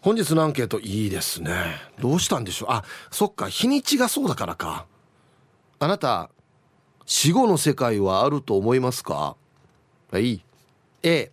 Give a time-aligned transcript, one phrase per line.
[0.00, 1.52] 本日のアンケートいいですね。
[2.00, 2.68] どうしたんでしょう？
[2.70, 4.86] あそっか日にちがそうだからか。
[5.80, 6.30] あなた
[7.04, 9.36] 死後の世界はあると思いますか？
[10.10, 10.44] はい。
[11.02, 11.30] A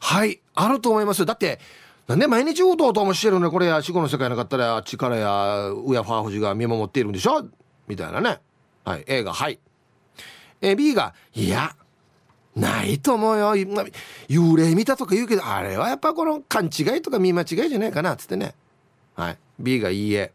[0.00, 1.26] はいあると思いますよ。
[1.26, 1.58] だって
[2.06, 7.46] なんで毎日うとうともしてるのこれや死後の世界なかったらあっちからやうやファーフジが見守っているんでしょ？
[7.86, 8.40] みたいなね。
[8.84, 9.58] はい A がはい。
[10.62, 11.76] え B がいや
[12.56, 13.54] ないと思うよ。
[14.28, 18.54] 幽霊見たとか言うけどあれはやっぱこの勘違いとか見間違いじゃないかなっつってね。
[19.14, 19.38] はい。
[19.58, 20.32] B がいいえ。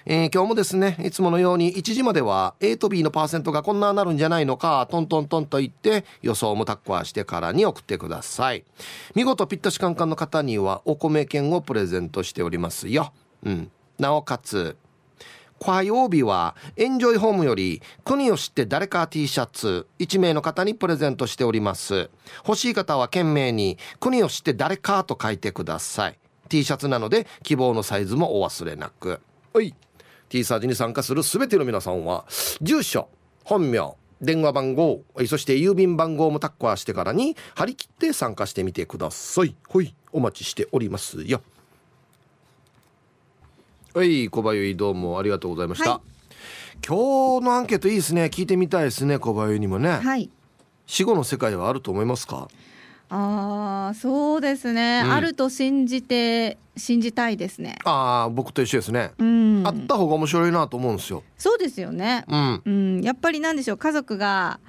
[0.05, 8.65] えー、今日もですねいつものように1時までは A と B のパーセントがこんななるんじゃないのかトントントンと言って予想もタッコアしてからに送ってください。
[9.15, 13.13] 見事ぴったしカンカンの方にはお米券をプレゼントしておりますよ。
[13.45, 13.71] うん。
[13.99, 14.77] なおかつ
[15.63, 22.11] 火曜日はエンジョイホームより国を知って誰か T シャツ1名の方にプレゼントしております。
[22.47, 26.19] 欲しい方は懸命に国を知って誰かと書いてください。
[26.49, 29.21] T シャツなので希望のサイズもお忘れなく。
[29.55, 29.73] はい。
[30.33, 32.25] T サージに参加する全ての皆さんは
[32.63, 33.11] 住所
[33.45, 39.55] 本名電話番号そして郵便番号もタッカーしてからに張り切って参加してみてください。
[39.69, 41.43] はいお待ちしておりますよ。
[43.93, 48.31] はい小林どうもありがとうございました、はい、今日のアンケートいいですね。
[48.33, 50.31] 聞いてみたいですね小林にもね、はい、
[50.87, 52.49] 死後の世界はあると思いますか？
[53.15, 64.61] ああそうですね、うん、あると信じて信じたいですねああ僕と一緒ですね、うん、あった方が面白いなと思うんですよそうですよねうん、うん、やっぱりなんでしょう家族が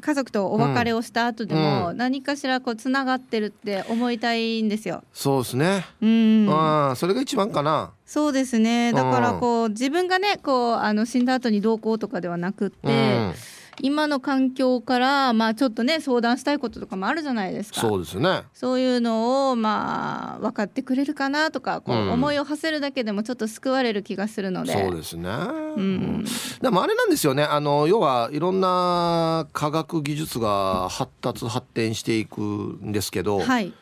[0.00, 5.02] 家族とお別れをした後でも、何かしらこうつながってるって思いたいんですよ。
[5.14, 5.86] そうですね。
[6.02, 6.46] うん。
[6.50, 7.92] ああ、それが一番かな。
[8.04, 8.92] そうですね。
[8.92, 13.57] だからこう自分がね、こうあの死んだ後にどうこうとかではなくって。
[13.80, 17.80] うん今の環境からまあちょっとね相談したいこととかもあるじゃないですか。
[17.80, 18.42] そうですね。
[18.52, 26.24] そういうのをまあ分かってくれるかなとかこう思いを馳せるだけでもちょっと救われる気がするので、そうですね、うん、
[26.60, 27.44] でもあれなんですよね。
[27.44, 33.72] あの要はいろんな科学技術が発達発展していくんですけど、はい、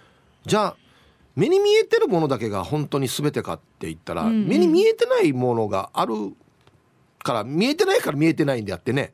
[0.45, 0.77] じゃあ
[1.35, 6.35] 目に見えてるものだけが本当に全てかって言ったら、うんうん、目に見えてないものがある
[7.23, 9.13] から見えてないから見えてないんであってね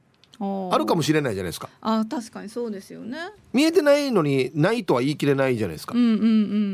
[0.73, 1.69] あるかもしれないじゃないですか。
[1.81, 3.19] あ確かにそうですよね。
[3.53, 6.25] 見えてないのにないとは言い切れないじゃないですか、うんうんう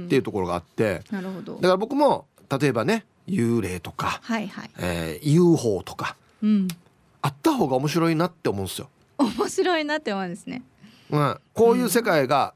[0.03, 1.03] ん、っていうところがあって。
[1.11, 1.56] なるほど。
[1.56, 2.27] だから僕も
[2.59, 4.71] 例えばね幽霊とか、はいはい。
[4.79, 6.69] えー、UFO とか、うん、
[7.21, 8.89] あった方が面白いなって思うんですよ。
[9.19, 10.62] 面白いなって思うんですね、
[11.11, 12.55] うん、こういう世界が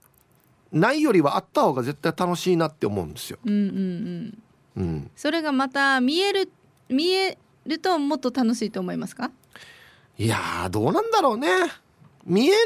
[0.71, 3.59] ないよりはあった方が絶対楽しいなって思うんですよ、うんうん
[4.77, 4.83] うん。
[4.83, 6.50] うん、それがまた見える
[6.89, 7.37] 見え
[7.67, 9.31] るともっと楽しいと思いますか？
[10.22, 11.49] いやどうなんだろうね。
[12.25, 12.59] 見えない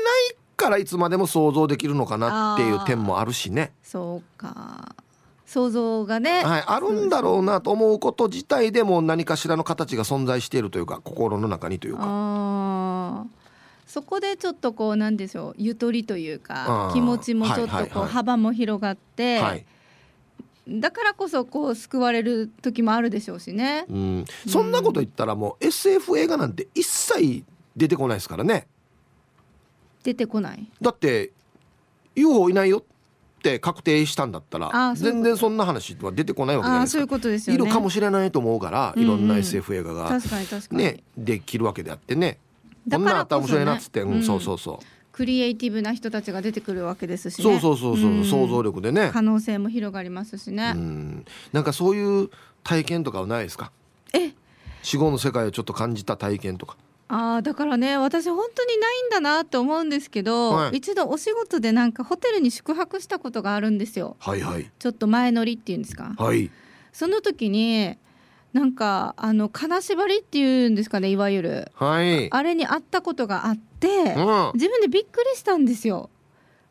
[0.59, 3.73] からいつまでも想像できるのかなっていう点もあるしね。
[3.83, 4.95] そうか。
[5.47, 13.25] 想像がね、はい、あるんだろうなと思うこと自体でも何かしらの形が存在しているというか心の中にというか。
[13.87, 19.65] そこでちょっとこうなんでしょうゆとりというか気持ちもちょっとこう幅も広がって、はい
[20.69, 27.45] だからこそこう救われる時もあるでしょうしね、うん、そんなこと言ったらもう SF 映画なんて一切
[27.77, 28.67] 出てこないですからね。
[30.03, 30.67] 出てこない。
[30.81, 31.33] だって
[32.15, 32.83] UFO いないよっ
[33.43, 36.93] て確定したんだったら全然そんな話は出てこないわけじゃないですか。
[36.95, 40.83] そういうことですよ、ね、いるかもしれないと思うからいろんな SF 映画が、確かに確かに。
[40.83, 42.39] ねできるわけであってね。
[42.91, 49.09] こんなあったら面白いなっつって、うん、そうそうそうクリエイティブな人たちが出てくるわけですし、ね、そうそうそうそう、うん、想像力でね。
[49.15, 52.29] 可能性も広がりますしね、うん、なんかそういう
[52.63, 53.73] 体験とかはないですか？
[54.13, 54.33] え？
[54.83, 56.77] 死後の世界をちょっと感じた体験とか。
[57.09, 64.17] あだからね私本当にないんだなって思うんですけど、はい、一度お仕事でなんかホテルに宿泊したことがあるんですよ。
[64.19, 66.15] はいはい、ちょっと前乗りっていうんですか？
[66.19, 66.51] はい、
[66.93, 67.97] その時に
[68.53, 73.69] なんかあの金縛りっていうんですかねいわゆる、はい、あれに会ったことがあって、うん、
[74.55, 76.11] 自分でびっくりしたんですよ。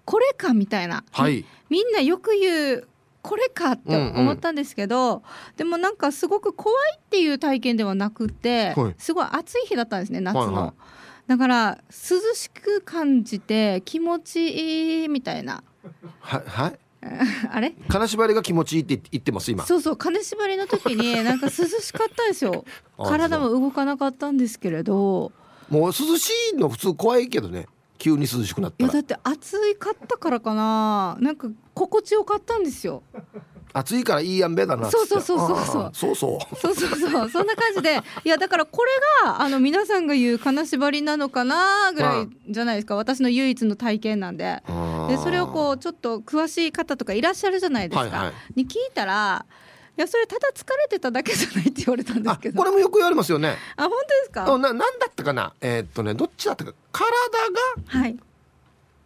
[0.05, 2.87] これかみたいな、はい、みんなよく言う
[3.23, 5.21] これかって思ったんですけど、うんうん、
[5.57, 10.41] でもなんかすごく怖いっていう体験ではなくて、はい、すごい暑い日だったんですね夏の。
[10.41, 10.73] はいはい。
[11.27, 15.63] だから涼しく感じて気持ちいいみたいな。
[16.19, 16.79] はいはい？
[17.51, 17.73] あれ？
[17.87, 19.65] 金縛りが気持ちいいって言ってます今。
[19.65, 22.63] そうそう金縛りの時になんか涼しかったですよ。
[22.97, 25.31] 体も動かなかったんですけれど
[25.69, 27.67] もう涼しいの普通怖いけどね。
[27.97, 31.17] 急に涼しくなったいやだって暑いかったからかな。
[31.19, 33.03] なんか心地よかったんですよ。
[33.71, 35.91] 暑いからいいやんべだなそうそうそうそうそう。
[35.93, 36.55] そうそう。
[36.55, 38.01] そうそうそんな感じで。
[38.23, 38.91] いやだからこれ
[39.25, 42.95] があの皆さんが言う金縛りなのかなぐらいじゃないですか。
[42.95, 44.61] 私の唯一の体験なんで。
[45.09, 49.53] でそれをこうちょっと詳しい方とかいらっしゃるじゃないですか、はいはい、に聞いたらい
[49.95, 52.57] やそれただ疲れてただけじゃないって言われたんですけど。
[52.57, 53.55] これもよく言われますよね。
[53.77, 54.45] あ本当ですか？
[54.57, 55.53] ななんだったかな？
[55.61, 56.73] えー、っとねどっちだったか？
[56.91, 57.09] 体
[57.93, 58.17] がはい。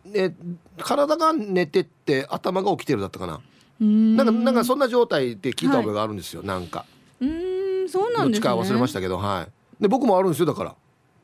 [0.05, 0.35] ね
[0.77, 3.41] 体が寝てって頭が起きてるだったかな？
[3.79, 6.85] なんかなんかそんな状態って聞いた覚えがあるんですよ、はい、なんか。
[7.21, 8.47] うんそうなんですね。
[8.47, 9.47] どっちか忘れましたけどは
[9.79, 9.81] い。
[9.81, 10.75] で僕もあるんですよだから。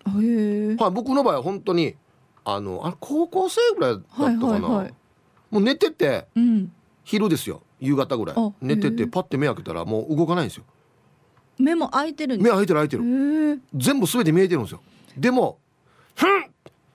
[0.07, 1.95] へはい僕の場合は本当に
[2.43, 4.93] あのあれ高校生ぐらいだったかな、はいはいはい、
[5.49, 6.71] もう寝てて、うん、
[7.03, 8.35] 昼ですよ夕方ぐらい。
[8.61, 10.63] 寝ててパッて目開けたらもう動かないんですよ。
[11.57, 13.03] 目も開いてる目開いてる開いてる。
[13.73, 14.81] 全部全て見えてるんですよ。
[15.17, 15.59] でも
[16.15, 16.51] ふん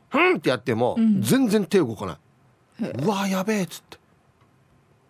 [0.09, 2.91] ふんってやっても、全然手動かない。
[3.05, 3.99] うわやべえっつって。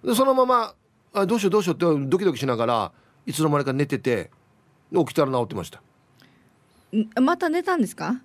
[0.05, 0.75] でそのまま
[1.13, 2.93] あどうしようどうしようってドキドキしながら
[3.27, 4.31] いつの間にか寝てて
[4.95, 5.83] 起きたら治ってました。
[7.21, 8.21] また寝たんですか？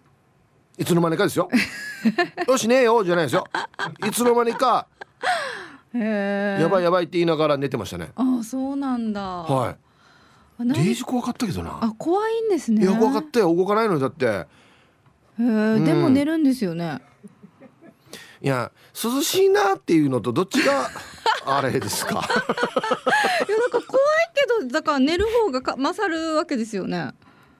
[0.78, 1.50] いつの間にかですよ。
[2.48, 3.46] よしねえよじゃないですよ。
[4.06, 4.88] いつの間にか
[6.00, 8.12] やばいやばいって言いながら寝てましたね。
[8.16, 9.22] あそうなんだ。
[9.22, 9.76] はい。
[10.74, 11.80] デイジ怖かったけどな。
[11.82, 12.84] あ怖いんですね。
[12.84, 13.54] いや怖かったよ。
[13.54, 14.26] 動かないのだって。
[14.26, 14.46] へ
[15.40, 17.02] え、うん、でも寝るんですよね。
[18.42, 18.72] いや
[19.04, 20.90] 涼しいなっていうのとどっちが
[21.48, 22.14] あれですか？
[22.14, 23.82] いやなんか怖い
[24.34, 27.12] けどだから寝る方がか勝るわけですよね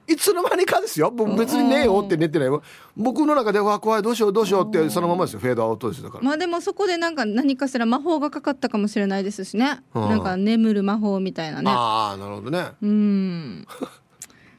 [0.08, 1.10] いつの間にかですよ。
[1.10, 2.48] 別にねえよって寝てない。
[2.96, 5.40] 僕の中では怖いどうしようどうしようってそのままですよ。
[5.40, 6.24] フェードアウトですだから。
[6.24, 11.70] まあでもそこでなんか何かしら魔法がかかったかもしれないですしね、うん、なんか眠る魔法みたいなね。
[11.70, 12.68] ああなるほどね。
[12.80, 13.66] うん。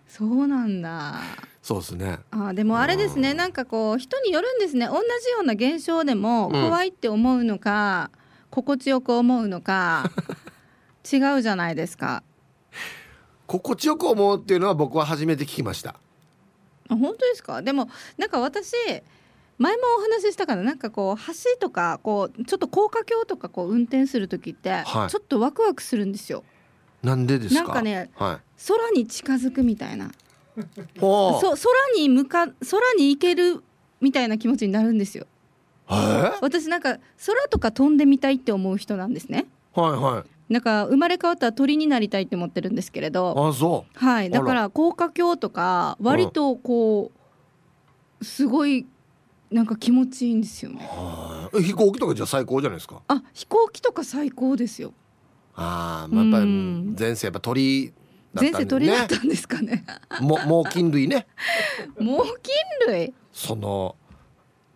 [0.08, 1.16] そうなんだ。
[1.62, 2.20] そうですね。
[2.32, 4.88] あでもあれですね、なんかこう人によるんですね。
[4.88, 10.10] 同じような現象でも怖いって思うのか、うん、心地よく思うのか
[11.10, 12.24] 違うじゃないですか
[13.48, 15.96] 心地よく思うっていうのは僕は初めて聞きました。
[16.90, 17.62] あ本当ですか？
[17.62, 18.74] でもなんか私
[19.58, 26.44] 前もお話ししたからなんかこう橋とかこうちょっと高架橋とかこう運転する時って、ちょっとワクワクするんですよ。
[27.02, 27.64] なんでですか？
[27.64, 30.12] なんかね、はい、空に近づくみたいな。
[31.00, 31.58] そ空
[31.96, 32.54] に向か空
[32.98, 33.64] に行ける
[34.02, 35.26] みたいな気持ちになるんですよ。
[36.42, 39.46] 私なんか空とか飛んでみたいって思う人なんですね。
[39.74, 40.30] はいはい。
[40.50, 43.50] なんか生まれ変わったら鳥になりたいって思ってるんですけれど。
[43.50, 44.00] あそう。
[44.00, 44.30] はい。
[44.30, 47.12] だから高架橋とか割とこ
[48.22, 48.86] う、すごい
[49.52, 50.88] なんか気持ちいいんですよね。
[51.54, 53.02] 飛行機とかじゃ最高じゃないですか？
[53.08, 54.94] あ飛行機とか最高ですよ。
[55.56, 57.92] ああ、まあ、やっぱり前世やっぱ鳥
[58.34, 59.84] 前世鳥だったんですかね
[60.22, 61.26] も猛禽類ね
[62.00, 62.34] 猛禽
[62.88, 63.14] 類？
[63.34, 63.96] その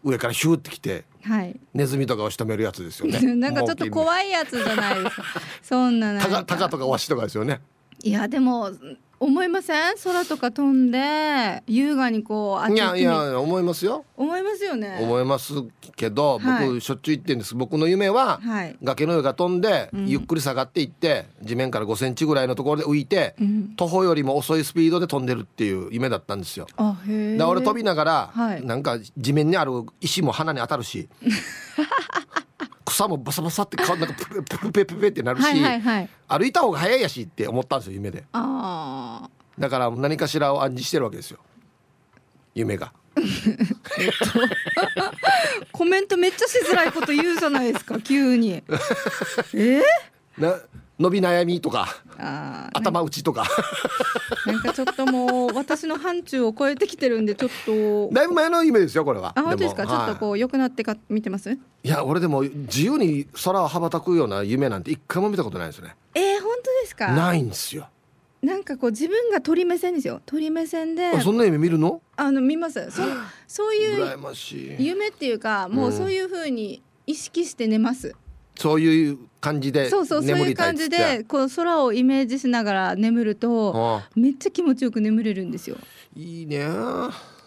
[0.03, 3.19] 上からヒューってきて、はい、ネズミとかを仕留めるやつですよね。
[3.35, 5.23] なんかちょっと怖いやつじゃないですか。
[5.61, 7.61] そんなタカタカとかワシとかですよね
[8.03, 8.71] いやでも
[9.19, 9.95] 思いません？
[10.03, 14.03] 空とか飛んで優雅にこういやいや思いますよ。
[14.17, 14.97] 思いますよね。
[14.99, 15.53] 思います
[15.95, 17.53] けど、はい、僕しょっちゅう言ってんです。
[17.53, 26.65] 僕の夢は、はい、崖の上が飛んで、うん、ゆっくり下がっていって地面から5センチぐらいのところで浮いて、うん、徒歩よりも遅いスピードで飛んでるっていう夢だったんですよ。
[26.77, 31.07] あへだ俺飛びながら、はい、なんか地面にある石も鼻に当たるし
[32.91, 38.25] 草もバサバサって顔なんかプペプペプペってなるし、はいはいはい、歩いた方が早いやしって思ったんですよ夢で。
[38.31, 41.39] だから何かしらを暗示してるわけですよ。
[42.53, 42.93] 夢が。
[43.15, 43.25] えっ
[44.11, 44.25] と
[45.71, 48.51] コメントめっちゃしづらいこと言うじゃないですか急に。
[48.51, 49.81] えー、
[50.37, 50.59] な
[51.01, 51.87] 伸び悩みとか
[52.73, 53.43] 頭打ちとか。
[54.45, 58.09] なんかちょっともう私の範疇を超えてきてるんでちょっと。
[58.13, 59.33] だいぶ前の夢ですよこれは。
[59.35, 59.85] あ本当ですか？
[59.85, 61.51] ちょっとこう良くなってか見てます？
[61.51, 65.95] いや俺でも自由に空を羽ばたくような夢なんて一回も見たことないですね。
[66.15, 67.11] えー、本当ですか？
[67.11, 67.87] ないんですよ。
[68.41, 70.21] なんかこう自分が鳥目線ですよ。
[70.25, 71.19] 鳥目線で。
[71.21, 72.01] そんな夢見るの？
[72.15, 72.89] あの見ます。
[72.91, 73.01] そ
[73.47, 78.13] そういう夢っていうかもうそういうふうに意識して寝ます、うん
[78.57, 85.77] そういう感じでそうそうそういう感じでこう空をイメージしながら眠るとめっちゃ気持ちよく眠れるんですよ。
[86.15, 86.65] いいね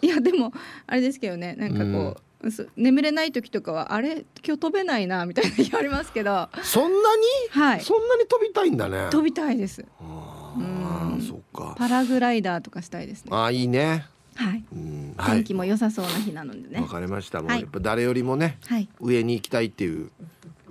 [0.01, 0.51] いやでも
[0.87, 6.49] あれですけどねなんかこう、うん、眠れない時とかはあれ今日飛べないなみたいな日ありますけど。
[6.63, 9.07] そんなに、はい、そんなに飛びたいんだね。
[9.09, 9.85] 飛びたいです。
[10.01, 11.75] ああ、そっか。
[11.77, 13.31] パラグライダーとかしたいですね。
[13.31, 14.05] あいいね。
[14.35, 14.63] はい。
[14.73, 15.13] うん。
[15.17, 17.41] はい天気も良さそうな日なのでね、わかりました。
[17.41, 17.61] もうはい。
[17.61, 18.89] やっぱ誰よりもねはい。
[18.99, 20.11] 上に行きたいっていう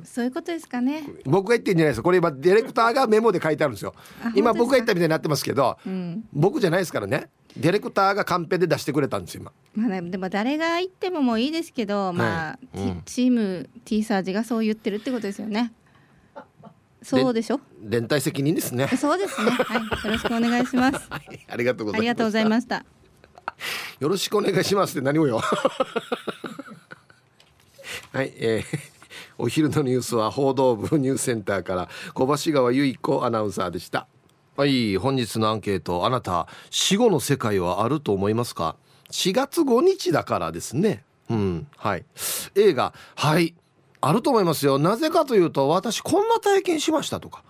[0.05, 1.03] そういうことですかね。
[1.25, 3.95] 僕が言ってんじゃないですこれ今ディレクターがメモで書いてあるんですよ。
[4.23, 6.25] あ今僕が言ったみたいになってますけどうん。
[6.33, 7.29] 僕じゃないですからね。
[7.57, 9.53] ディレクターがカンペで出してくれたんですよ今。
[9.75, 13.03] まあね、でも誰が言ってももういいですけど、まあ、いうん。
[13.05, 15.73] チチーム T サージがそう言ってるってことですよね。
[17.03, 17.61] そうでしょ？
[17.83, 18.89] 連帯責任ですね。
[18.89, 19.51] そうですね。
[19.51, 21.07] はい、よろしくお願いします。
[21.11, 21.47] はい。
[21.49, 22.85] ありがとうございますありがとうございました。
[24.01, 25.41] よろしくお願いしますって何をよ。
[28.13, 28.94] はい、えー
[29.39, 34.07] お昼のニュースは報道部ニュースセンターから小橋川由子アナウンサーでした。
[34.57, 38.77] はい本日のアンケートあなた死後の世界はあると思いますか
[39.11, 41.05] ？4月5日だからですね。
[41.29, 42.05] うんはい。
[42.55, 43.55] 映画はい
[44.01, 44.79] あると思いますよ。
[44.79, 47.43] なぜかというと私こんな体験しましたとか。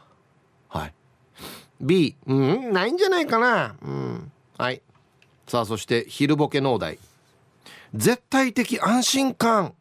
[0.69, 0.95] はい。
[1.81, 3.77] B うんないんじゃないかな。
[3.83, 4.81] うんはい。
[5.47, 6.99] さあそして昼ボケ農大
[7.93, 9.75] 絶対的安心感。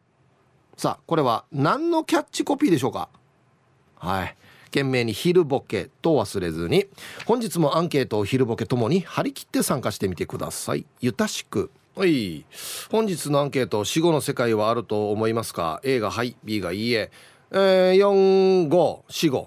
[0.76, 3.08] さあこれは何のキャッチコピーでしょうか？
[3.96, 4.36] はい。
[4.66, 6.86] 懸命に昼ボケと忘れずに。
[7.26, 10.84] 本日もアンケートを昼ボケともに張り切って参加してみてください。
[11.00, 11.70] ゆたしく。
[11.94, 12.44] はい。
[12.90, 17.12] 本日のアンケート死後の世界はあると思いますか？A がはい B がいいえ。
[17.52, 19.46] えー、4545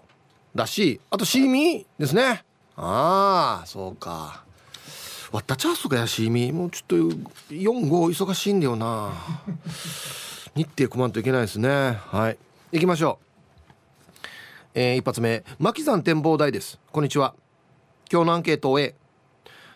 [0.55, 2.45] だしあとシーミーですね。
[2.77, 4.45] ああそうか。
[5.33, 6.95] わったチャンスがやしみもうちょっと
[7.53, 9.11] 45忙しいんだよな。
[10.57, 11.69] 日程組まんといけないですね。
[11.69, 12.37] はい。
[12.71, 14.19] 行きましょう。
[14.73, 15.43] えー一発目。
[15.59, 16.79] 牧山展望台です。
[16.91, 17.35] こんにちは。
[18.11, 18.95] 今日のアンケートを A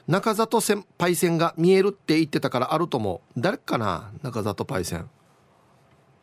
[0.07, 3.39] 中里線パイセンが見えるって言ってたからあると思う。
[3.39, 4.11] 誰かな？
[4.23, 5.07] 中里パイセン。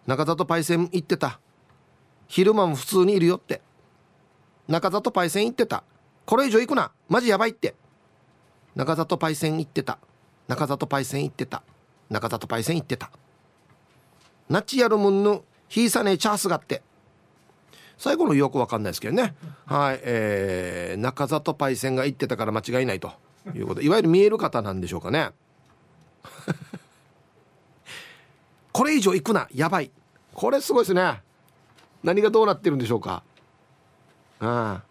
[0.09, 1.39] 中里パイセン言ってた。
[2.27, 3.63] 昼間も普通にいるよって。
[4.67, 5.85] 中里パイセン言ってた。
[6.27, 6.91] これ以上行くな。
[7.09, 7.77] マジやばいって。
[8.75, 9.99] 中里パイセン行ってた。
[10.49, 11.63] 中里パイセン行ってた。
[12.11, 13.13] 中里パイセン行ってた。
[14.49, 16.83] ナチやるもんのひいさねチャースがって。
[17.99, 19.35] 最後のよくわかんないですけどね。
[19.67, 20.01] はい。
[20.03, 23.13] えー、中里パイセンが言ってたから間違いないと。
[23.55, 23.83] いうこと。
[23.83, 25.31] いわゆる見える方なんでしょうかね。
[28.73, 29.49] これ以上行くな。
[29.53, 29.91] やばい。
[30.33, 31.23] これすごいですね。
[32.03, 33.23] 何がどうなってるんでしょうか。
[34.41, 34.85] ああ。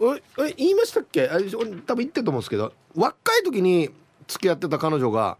[0.00, 1.28] ええ言いましたっけ？
[1.28, 2.72] あれ多分言ってると思うんですけど。
[2.94, 3.90] 若い時に
[4.26, 5.38] 付き合ってた彼女が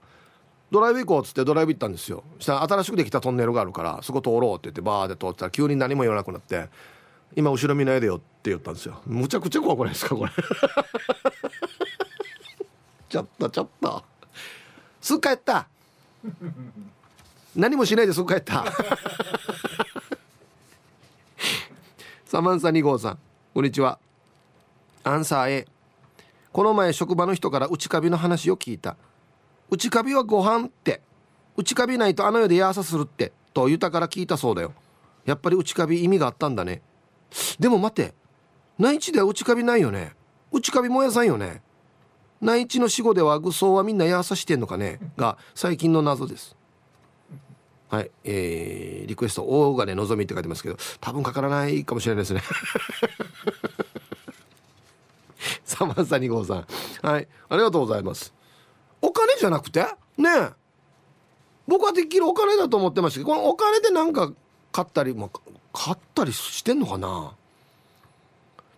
[0.72, 2.24] ドライブ行こうっつってドライブ行ったんですよ。
[2.38, 6.70] したら新しくできたトンネルがあるからそこ通ろうって言ってバーで通ってたら急に何も言わなくなって
[7.36, 9.02] 「今後ろ見ないでよ」って言ったんですよ。
[9.04, 10.32] むちゃくちゃ怖くないですかこれ。
[13.10, 14.02] ちょっとちょっと。
[15.02, 15.68] すぐ帰った。
[17.54, 18.64] 何もしないですぐ帰った。
[22.24, 23.18] サマンサ2号さん
[23.52, 23.98] こんにちは。
[25.04, 25.66] アンサー A
[26.50, 28.96] この前職場の人から内カビの話を聞いた
[29.72, 31.00] 内カビはご飯って
[31.56, 34.74] 内カビないとあの世でヤーサするってと言ったから聞いたそうだよ。
[35.24, 36.82] やっぱり内カビ意味があったんだね。
[37.58, 38.14] でも待って。
[38.78, 40.12] 内地では内カビないよね。
[40.52, 41.62] 内カビもやさんよね。
[42.42, 45.00] 内地の死後では愚僧はみんなヤーサしてんのかね。
[45.16, 46.54] が最近の謎です。
[47.88, 52.42] はい、えー、リクエスト大金のぞみって書いてますけど多分かからないかもしれないですね。
[55.64, 56.66] サマンサ2号さん。
[57.02, 57.28] はい。
[57.48, 58.34] ありがとうございます。
[59.02, 59.80] お金じゃなくて？
[60.16, 60.50] ねえ。
[61.66, 64.32] 僕はできるお金だと思ってましたけどこのお金でなんか
[64.72, 65.40] 買ったり、まあ、
[65.72, 67.32] 買ったりしてんのかな？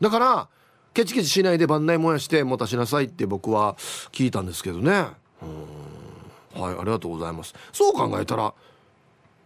[0.00, 0.48] だから
[0.92, 3.74] ケチケチしないで番内燃やして持たしなさいって僕は
[4.12, 5.06] 聞いたんですけどね。
[5.42, 6.62] うん。
[6.62, 7.54] はいありがとうございます。
[7.72, 8.54] そう考えたら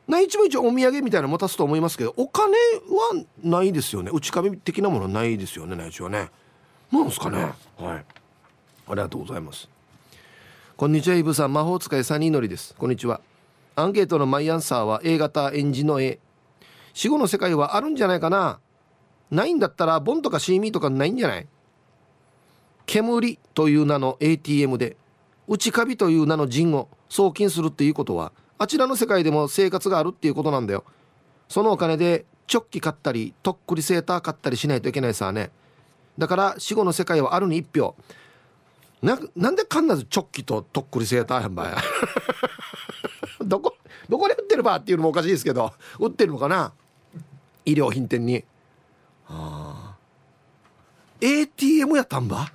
[0.07, 4.11] 内地も一応お土産みたいな持たすと思いますけどお金はないですよね。
[4.13, 6.31] 内壁的なものはないですよね内地はね。
[6.91, 7.53] なんですかね。
[7.79, 8.05] はい。
[8.89, 9.69] ありがとうございます。
[10.79, 11.53] こんにちはイブさん。
[11.53, 12.73] 魔法使いサニーのりです。
[12.79, 13.21] こんにちは。
[13.75, 16.21] アンケートのマイアンサーは A 型エンジの A
[16.95, 18.61] 死後の世界はあるんじゃないかな。
[19.29, 21.49] ないんだったらボンとかシーミーとかないんじゃない？
[22.87, 24.97] 煙という名の ATM で
[25.49, 30.85] 内カビという名の陣を送金するっていうことはあちらの世界でも生活があるっていうことなんだよ。
[31.49, 35.51] そのお金でチョッキ買ったりとっくりセーター買ったりしないといけないさね。
[36.19, 37.97] だから死後の世界はあるに一票。
[39.03, 41.77] ななんで必ずチョッキととっくりセーターやんばや
[43.41, 43.77] どこ
[44.09, 46.73] どこで売ってるばっていうのもおかしいですけど売ってるのかな？
[47.65, 48.45] 医療品店に。
[49.29, 49.97] ああ
[51.21, 52.51] ATM やったんば？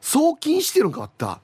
[0.00, 1.40] 送金してるんかあった。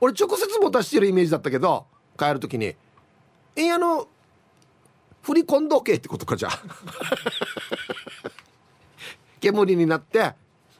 [0.00, 1.86] 俺直接持たしてるイメージだったけど
[2.18, 2.74] 帰る時に
[3.56, 4.08] 「えあの
[5.22, 6.50] 振り込んどけ」ってことかじゃ。
[6.50, 6.60] あ
[9.40, 10.34] 煙になって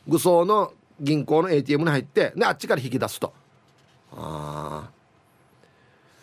[0.08, 3.32] 愚装の銀行の ATM に入ってであっちから引き出すと。
[4.12, 4.88] あ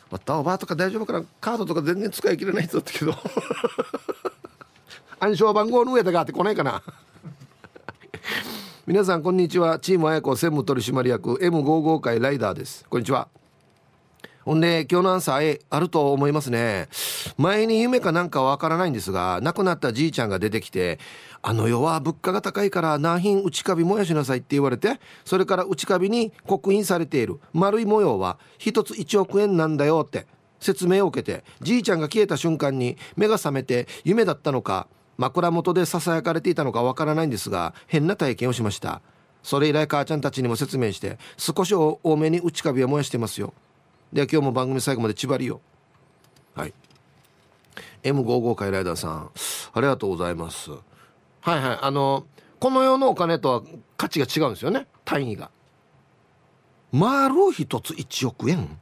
[0.09, 1.25] ああタオバーとか大丈夫かな？
[1.41, 3.13] カードとか全然使い切れない人だったけど。
[5.19, 6.83] 暗証番号の上だがって来ないかな？
[8.85, 9.79] 皆さんこんにちは。
[9.79, 12.85] チーム綾子専務取締役 M55 会ライダーです。
[12.89, 13.27] こんにちは。
[14.45, 16.89] ほんで今日のアンサー A あると思いますね。
[17.37, 20.99] 前に夢かなんかわからないんですが亡くなったじいちゃんが出てきて
[21.41, 30.27] あの世は物価が高いから何品内カビ燃やしなさいって言われてそれから内カビに刻印されている丸い模様は一つ1億円なんだよって
[30.59, 39.01] 説明を受けてじいちゃんが消えた瞬間に目が覚めて夢だったのか枕元でささやかれていたのかわからないんですが変な体験をしました。
[39.43, 43.53] それ以来母ちゃんたちにも説明して少し多めに内カビは燃やしてますよ。
[44.13, 45.59] では今日も番組最後まで縛りよ
[46.53, 46.73] はい。
[48.03, 49.31] M55 回ライダーさん
[49.73, 50.69] ありがとうございます。
[50.69, 50.81] はい
[51.59, 52.27] はいあの
[52.59, 53.63] この世のお金とは
[53.97, 54.85] 価値が違うんですよね。
[55.03, 55.49] 単位が。
[56.91, 58.77] 丸一つ1億円。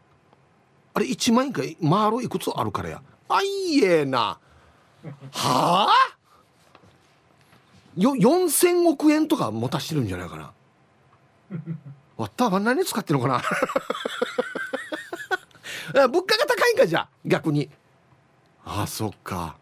[0.94, 3.02] あれ1万円か丸いくつあるからや。
[3.30, 4.38] あいえな。
[5.32, 5.90] はあ？
[7.96, 10.52] よ4000億円とか持たしてるんじゃないかな。
[12.18, 13.42] わったは何使ってるのかな。
[15.94, 17.70] 物価が高いんかじゃ逆に。
[18.66, 19.56] あそっか。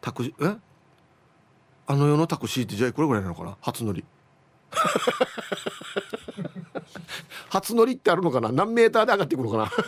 [0.00, 0.56] タクシーえ？
[1.86, 3.56] あの世のタクシーってじゃあいくらぐらいなのかな？
[3.60, 4.04] 初乗り。
[7.50, 8.50] 初乗りってあるのかな？
[8.50, 9.70] 何メーターで上がってくるのかな？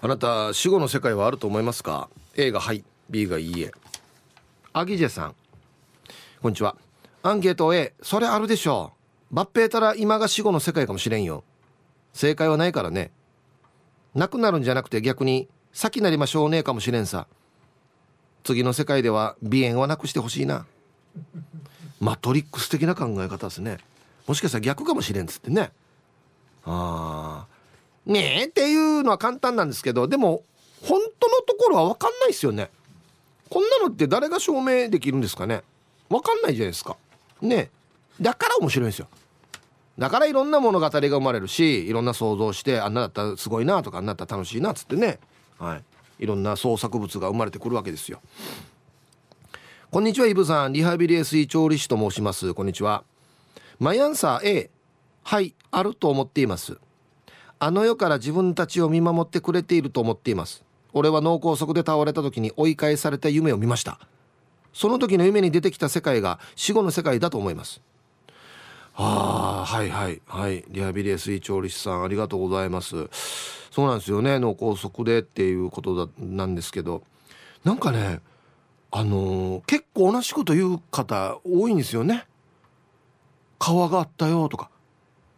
[0.00, 3.72] あなた死後の世界はあると思いますか？A がはい B がいいえ。
[4.72, 5.34] アギジェさん。
[6.42, 6.76] こんにちは。
[7.22, 8.92] アンケート A それあるでしょ
[9.32, 9.34] う。
[9.34, 11.42] 抜兵たら今が死後の世界かもしれんよ。
[12.12, 13.10] 正解はないからね
[14.14, 17.26] なくなるんじゃなくて逆に先なりましょうねかもしれんさ。
[18.44, 20.66] 次の世界では鼻炎はなくしてほしいな。
[22.00, 23.78] マトリックス的な考え方ですね。
[24.26, 25.70] もしかしたら逆かもしれんっつってね。
[26.64, 27.46] ああ
[28.06, 30.42] ねえっていうのは簡単なんですけどでも
[30.82, 32.70] 本当のところは分かんないですよね。
[33.50, 35.62] こんなのって誰が証明できるんですかね。
[36.08, 36.96] 分かんないじゃないですか。
[37.40, 37.70] ね
[38.20, 39.08] だから面白いんですよ。
[39.98, 45.18] だからいろんな物語が生まれるしいろんな想像してあんなだったらすごいなとかあんなだったら楽しいなっつってね。
[45.58, 45.84] はい。
[46.20, 48.20] いろんな創作物が生まれてくるわけですよ。
[49.90, 50.72] こんにちはイブさん。
[50.72, 52.54] リハビリエスイ調理師と申します。
[52.54, 53.02] こんにちは。
[53.80, 54.70] マイアンサー A
[55.24, 56.78] はいあると思っています。
[57.58, 60.64] あの世から自分たちを見守ってくれていると思っています。
[60.92, 63.98] 俺は脳梗塞で倒れた時に追い返された夢を見ました。
[64.72, 67.80] その時の夢に出てきた世界が死後の世界だと思います。
[69.00, 70.64] ああはいはいはい。
[70.68, 73.08] リハビリエスイ調理師さんありがとうございます。
[73.70, 74.40] そうなんですよね。
[74.40, 77.04] 脳梗塞でっていうことだなんですけど。
[77.62, 78.20] なんかね
[78.90, 82.26] あのー、結構同じこと言う方多いんですよね。
[83.60, 84.68] 川があったよとか。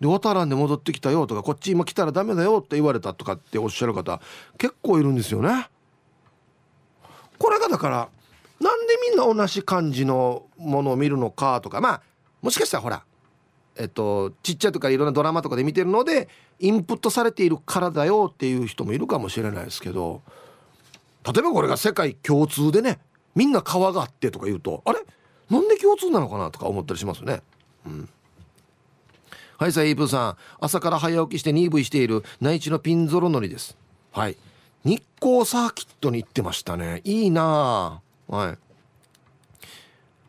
[0.00, 1.42] で渡らんで戻ってきたよとか。
[1.42, 4.22] こっち今来たらダメだよって言われたとかっておっしゃる方
[4.56, 5.68] 結構いるんですよね。
[7.38, 8.08] これがだから
[8.58, 11.82] なんでみんな同じ感じのものを見るのかとか。
[11.82, 12.02] まあ
[12.40, 13.04] もしかしたらほら
[13.80, 20.20] えっとちっちゃいとかいろんなドラマとかで見てるのでインプットされているからだよっていう人もいるかもしれないですけど
[21.24, 22.98] 例えばこれが世界共通でね
[23.34, 25.00] みんな川があってとか言うとあれ？
[25.48, 27.40] なんで共通なのかなとか思ったりしますね。
[27.86, 28.08] うん。
[29.56, 30.36] はいさあイープさん。
[30.60, 33.76] 朝から早起きして 2V している内地のピンゾロ乗りです。
[34.12, 34.36] はい。
[34.84, 37.00] 日光サーキットに行ってましたね。
[37.04, 38.36] いいなあ。
[38.36, 38.58] はい。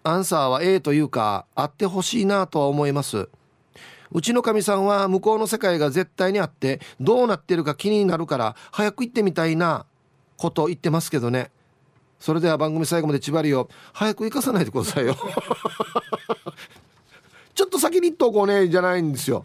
[0.03, 3.29] アンサーは A というかあってほしいなとは思います。
[4.13, 9.85] うちのかみさんは向こうの世界が絶対にあってどうなってるか気になるから早く行ってみたいな
[10.37, 11.51] こと言ってますけどね。
[12.19, 15.15] それでは番組最後まで縛りを早く行かさないでくださいよ。
[17.55, 19.43] ちょっと先に行っとこうねじゃないんですよ。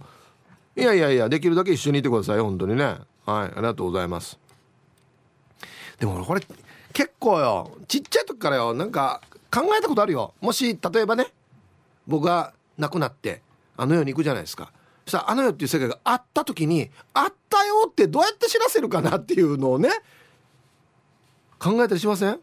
[0.77, 2.85] いやいやいやできるだけ一緒にいてください本当にね。
[2.85, 4.39] はいありがとうございます。
[5.99, 6.47] でもこれ
[6.93, 10.35] 結構よちっちゃい時からよなんか考えたことあるよ。
[10.41, 11.33] もし例えばね
[12.07, 13.43] 僕が亡くなって
[13.77, 14.73] あの世に行くじゃないですか。
[15.05, 19.91] そしたらあの世っていう世界があった時にあったよってどうやって知らせるかなっていうのをね
[21.59, 22.41] 考えたりしません？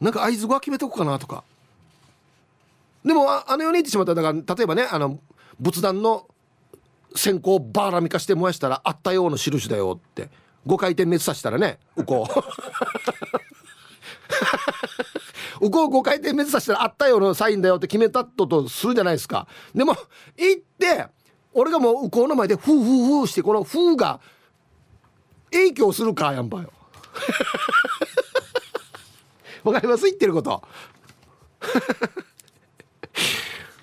[0.00, 1.44] なんか合図語は決めとくかなとか。
[3.04, 5.18] でもあの世に行ってしまったらだから例えばねあの
[5.58, 6.26] 仏壇の
[7.16, 10.30] 線香をバーラミ化して燃やしたらあったような印だよって。
[10.66, 12.30] 5回転滅させたらねうこう。
[15.60, 19.46] うこう5回転滅させたらあったようなサインだよって決めたととするじゃないですか。
[19.74, 19.94] でも
[20.36, 21.06] 行って
[21.52, 24.20] 俺がもううこうの前でフーフーフーしてこのフーが
[25.50, 26.72] 影響するかやんばよ。
[29.64, 30.04] わかります？
[30.04, 30.62] 言ってること。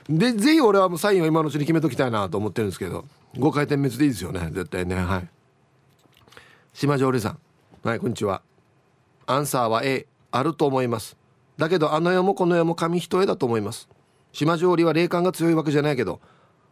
[0.08, 4.50] でぜひ俺はもうサインを今のうちに決めときたいなと思ってるんですけど5回転滅でいいですよね。
[4.54, 4.96] 絶対ね。
[4.96, 5.28] はい。
[6.74, 7.40] 島上里さん。
[7.88, 8.42] はいこんにちは。
[9.26, 11.18] アンサーは A あると思います。
[11.58, 13.88] だけどあの世もこの世も紙一重だと思います。
[14.32, 16.20] 島上里は霊感が強いわけじゃないけど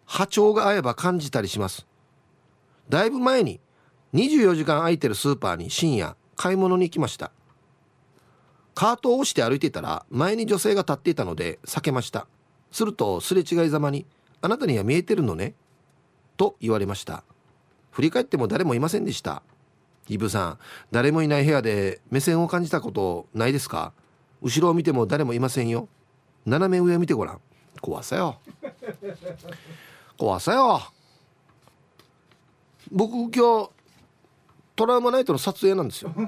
[0.05, 1.87] 波長が合えば感じたりします。
[2.89, 3.61] だいぶ前に
[4.13, 7.31] 24時間空いてるスーパーに深夜買い物に行きました。
[8.75, 12.27] カートを押して歩いていたら前に女性が立っていたので避けました。
[12.71, 14.05] するとすれ違いざまに
[14.41, 15.53] 「あなたには見えてるのね」
[16.35, 17.23] と言われました。
[17.91, 19.43] 振り返っても誰もいませんでした。
[20.09, 20.59] イブさん
[20.91, 23.93] 誰もいない部屋で目線を感じたことないですか？
[24.43, 25.87] 後ろを見ても誰もいませんよ。
[26.45, 27.39] 斜め上を見てごらん。
[27.81, 28.39] 怖さよ。
[30.17, 30.81] 怖さよ。
[32.91, 33.69] 僕今日
[34.75, 36.13] トラウマナイトの撮影なんですよ。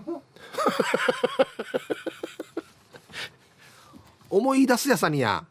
[4.30, 5.46] 思い出すやさにや。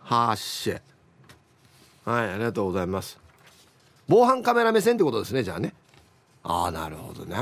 [0.00, 0.70] はーし。
[2.04, 3.16] はいありがとうございます。
[4.08, 5.72] 防犯カメラ目線ってことですねじゃあね。
[6.42, 7.36] ああなるほどね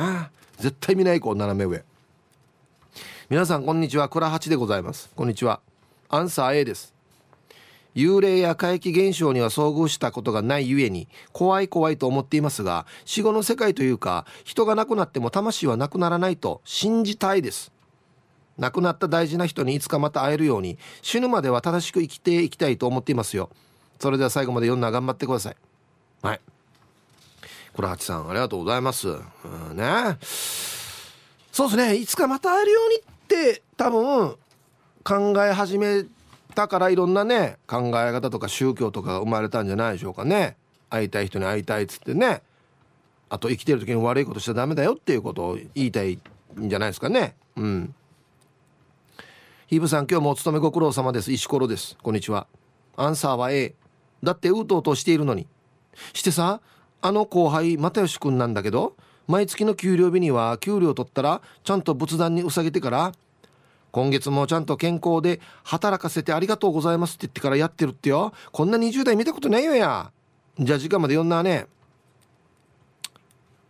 [0.59, 1.83] 絶対見ない子斜め上。
[3.29, 4.09] 皆さんこんにちは。
[4.09, 5.11] 倉八でございます。
[5.17, 5.59] こんにちは。
[6.09, 6.95] アンサー A です。
[7.97, 17.73] 幽霊や怪奇現象には遭遇したことがないゆえに怖い怖いと思っていますが死後の世界というか人が亡くなっても魂はなくならないと信じたいです。
[18.59, 23.51] 亡くなった大事な人にいつかまた会えるように死ぬまでは正しく生きていきたいと思っていますよ。
[23.99, 25.57] それでは最後まで読んだ頑張ってください。
[26.23, 26.41] はい。
[27.75, 29.09] 倉八さんありがとうございます。
[29.09, 29.19] う
[29.73, 30.17] んね。
[31.51, 31.97] そうですね。
[31.97, 34.37] いつかまた会えるようにって多分
[35.03, 36.05] 考え始め
[36.55, 40.57] たからいろんなね考え方とか宗教とかが生まれたんじゃないでしょうかね。
[40.89, 42.43] 会いたい人に会いたいっつってね。
[43.29, 46.21] あと生きてる時に悪いことしちゃダメだよっていうことを言いたい
[46.59, 47.35] んじゃないですかね。
[47.57, 47.95] うん。
[49.67, 51.33] ヒブさん今日もお勤めご苦労様です。
[51.33, 51.99] 石ころです。
[52.01, 52.47] こんにちは。
[52.97, 53.75] アンサーは A
[54.23, 55.49] だってうとうとしているのに。
[56.13, 56.61] してさ
[57.03, 58.95] あの後輩又吉くんなんだけど
[59.27, 63.13] 毎月の給料日には給料取ったらちゃんと仏壇にうさげてから
[63.97, 68.35] 今月もちゃんと健康で働かせてありがとうございますって言ってからやってるってよ。
[68.53, 70.13] こんな20代見たことないよや。
[70.59, 71.67] じゃあ時間まで読んだね。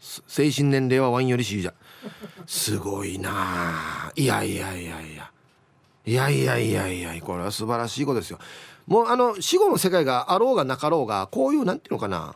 [0.01, 1.73] 精神年齢はワインよりしじゃ
[2.45, 4.12] すごいな。
[4.16, 5.31] いやいやいやいや。
[6.05, 7.23] いやいやいやいや。
[7.23, 8.38] これは素晴らしいことですよ。
[8.88, 12.35] もうあの死後の世界があろうがなかろうがこういうなんていうのかな。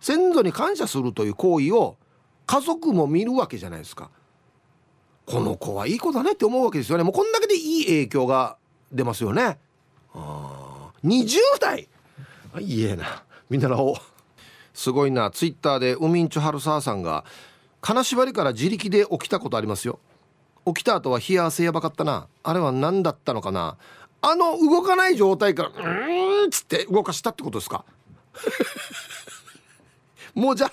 [0.00, 1.96] 先祖に感謝するという行為を
[2.46, 4.10] 家族も見るわけじゃないですか。
[5.26, 7.04] この子はいい子だねって思うわけですよね。
[7.04, 8.56] もうこんだけでいい影響が
[8.90, 9.58] 出ますよね。
[10.14, 11.88] あ20代。
[12.60, 13.22] いいえな。
[13.48, 13.94] 見習おう
[14.74, 15.30] すごいな。
[15.30, 17.24] ツイッターでウミンチョハルサーさんが
[17.80, 19.98] 金縛りから自力で起きたことありますよ。
[20.66, 22.28] 起きた後は冷や汗やばかったな。
[22.42, 23.76] あれは何だったのかな。
[24.20, 27.84] あの動かない状態からうーんっつって動かしたってことですか。
[30.34, 30.72] もうじゃ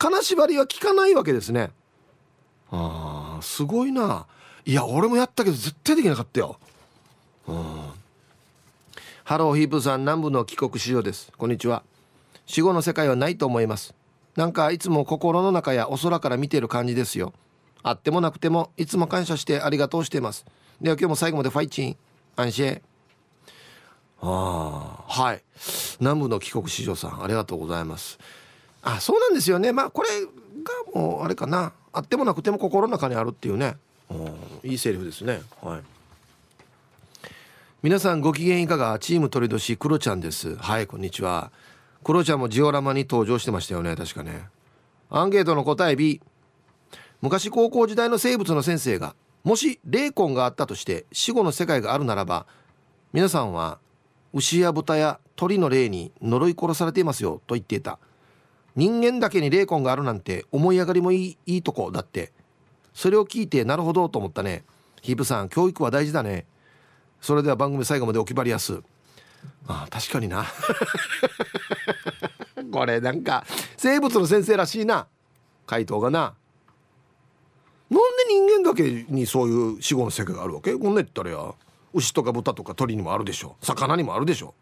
[0.00, 1.72] 金縛りは効かないわけですね。
[2.70, 4.26] あーすごいな。
[4.64, 6.58] いや俺もやったけど絶対できなかったよ。
[7.46, 7.80] うん
[9.24, 11.30] ハローヒープさん南部の帰国子女です。
[11.36, 11.82] こんにちは。
[12.46, 13.94] 死後の世界はないと思います。
[14.36, 17.34] なんかいつも心の中やお空から見てる感じですよ。
[17.82, 20.46] あってもなくてもいつも感謝してありがとうしています。
[20.80, 21.96] では今日も最後までファイチン。
[22.36, 22.80] 安心。
[24.22, 25.42] ああはい。
[26.00, 28.18] 南部の帰国子女さんありがとうございます。
[28.82, 29.72] あそうなんですよね。
[29.72, 31.72] まあこれがもうあれかな。
[31.92, 33.76] あってもなくても心の中にあるっていうね。
[34.62, 35.42] いいセリフですね。
[35.62, 35.80] はい。
[37.82, 38.98] 皆さんご機嫌いかが？
[38.98, 40.56] チーム鳥年クロちゃんです。
[40.56, 41.50] はいこんにちは。
[42.02, 43.96] クロちゃんもジオラマに登場してましたよね。
[43.96, 44.48] 確かね。
[45.10, 46.20] アンケートの答え B
[47.20, 49.14] 昔高校時代の生物の先生が
[49.44, 52.46] もし霊魂があったとして死後の世界があるならば
[53.12, 53.78] 皆さんは
[54.32, 57.98] 牛や豚や鳥の霊に呪い殺されていますよと言っていた。
[58.80, 62.32] 人間だけに霊魂があるなんて思い上がりもいいいいとこだって。
[62.94, 64.64] それを聞いてなるほどと思ったね。
[65.02, 66.46] ヒープさん教育は大事だね。
[67.20, 68.80] それでは番組最後までお決まりやす。
[69.66, 70.46] ああ確かにな。
[72.72, 73.44] これなんか
[73.76, 75.06] 生物の先生らしいな。
[75.66, 76.34] 回答がな。
[77.90, 80.72] なんで人間だけにそういう死後の世界があるわけ？
[80.72, 81.54] こんな言ったらや。
[81.92, 83.56] 牛とか豚とか鳥にもあるでしょ。
[83.60, 84.54] 魚にもあるでしょ。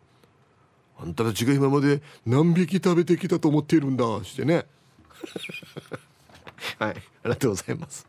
[1.01, 4.67] あんたたちが今まで何匹食べてきたと思っているんだしてね。
[6.79, 8.07] はいありがとうございます。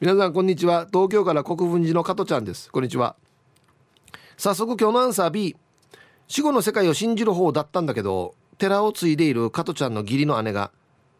[0.00, 0.86] 皆さんこんにちは。
[0.90, 2.70] 東京から国分寺の加トちゃんです。
[2.70, 3.14] こんにちは。
[4.38, 5.54] 早速今日のアンサー B
[6.28, 10.70] 死後の世界を信じる方だったんだけど寺を継いでいる加トちゃんの義理の姉が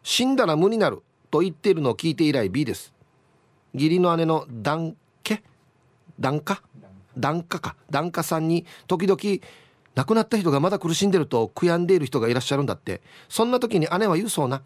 [0.01, 2.93] 死んだら無になると言っているのを聞いて以来 B です。
[3.75, 5.43] 義理の姉のダンケ
[6.19, 6.63] ダンカ
[7.15, 7.75] ダンカか。
[7.91, 9.19] ダンカさんに時々
[9.95, 13.01] 亡くなった人がまだ苦しんでると悔やんでいる人がいらっしゃるんだって。
[13.27, 14.61] そんな時に姉は言うそうな。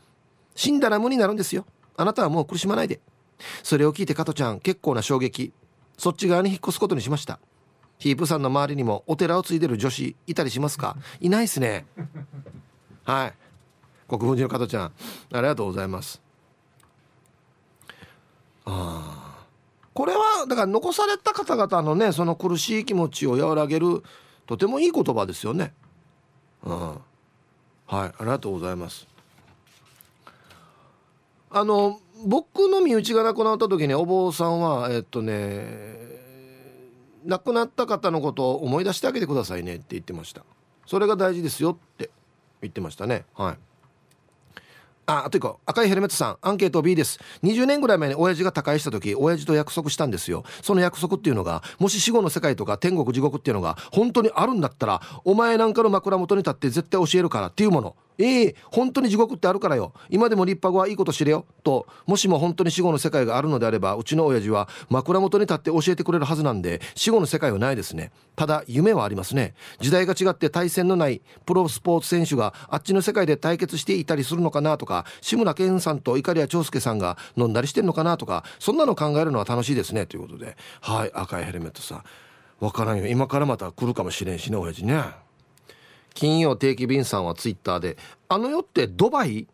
[0.56, 1.66] 死んだら無になるんですよ。
[1.98, 3.00] あなたはもう苦しまないで。
[3.64, 5.52] それを聞いて加トちゃん結構な衝撃。
[5.98, 7.40] そっち側に引っ越すことにしました。
[7.98, 10.98] ヒープさんの周りにもお寺を継いでる女子いたりしますか？
[11.22, 11.86] いないっすね。
[13.04, 13.34] はい。
[14.08, 14.92] 国分寺の加トちゃんあ
[15.38, 16.22] りがとうございます。
[18.66, 19.46] ああ
[19.94, 24.04] これはだから残された方々のねその苦しい気持ちを和らげる
[24.48, 25.74] とてもいい言葉ですよね。
[26.64, 26.78] うん。
[26.80, 27.02] はい
[27.88, 29.08] ありがとうございます。
[31.52, 36.16] あの僕の身内が亡くなった時にお坊さんはえっとね
[37.24, 40.44] 亡くなった方のことを思い出してあげてくださいねって言ってました。
[40.86, 42.10] それが大事ですよって
[42.62, 43.26] 言ってましたね。
[43.34, 43.58] はい。
[45.08, 47.20] ああと一個赤いヘルメットさんアンケート B です。
[47.44, 50.44] 20年ぐらい前に親父が他界した時親父と約束したんですよ。
[50.64, 57.96] その約束っていうのがもし死後の世界とか天国地獄っていうのが本当にあるんだったらお前なんかの枕元に立って絶対教えるからっていうもの。
[58.18, 59.94] ええー、本当に地獄ってあるからよ。
[60.10, 61.46] 今でも立派語はいいこと知れよ。
[61.64, 68.12] ともしも本当に死後の世界があるのであればうちの親父は枕元に立って教えてくれるはずなんで死後の世界はないですね。
[68.36, 69.54] ただ夢はありますね。
[69.80, 80.06] 時代が違って対戦のないプロスポーツ選手があっちの世界で対決していたりするのかなとか志村けんさんと碇谷長介さんが飲んだりしてんのかなとかそんなの考えるのは楽しいですね。
[80.06, 80.56] ということで。
[80.82, 81.96] はい赤いヘルメットさ。
[81.96, 82.04] ん
[82.60, 83.08] 分からんよ。
[83.08, 85.25] 今からまた来るかもしれんしね親父ね。
[86.16, 87.98] 金曜定期便さんはツイッターで
[88.28, 89.46] 「あの世ってドバイ?」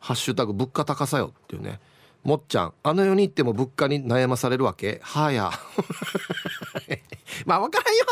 [0.00, 1.78] ハッシュタグ物価高さよっていうね。
[2.22, 5.00] もっちゃんあの世に行っても物価に悩まされるわけ？
[5.02, 5.50] はや。
[7.44, 8.04] まあ分からんよ。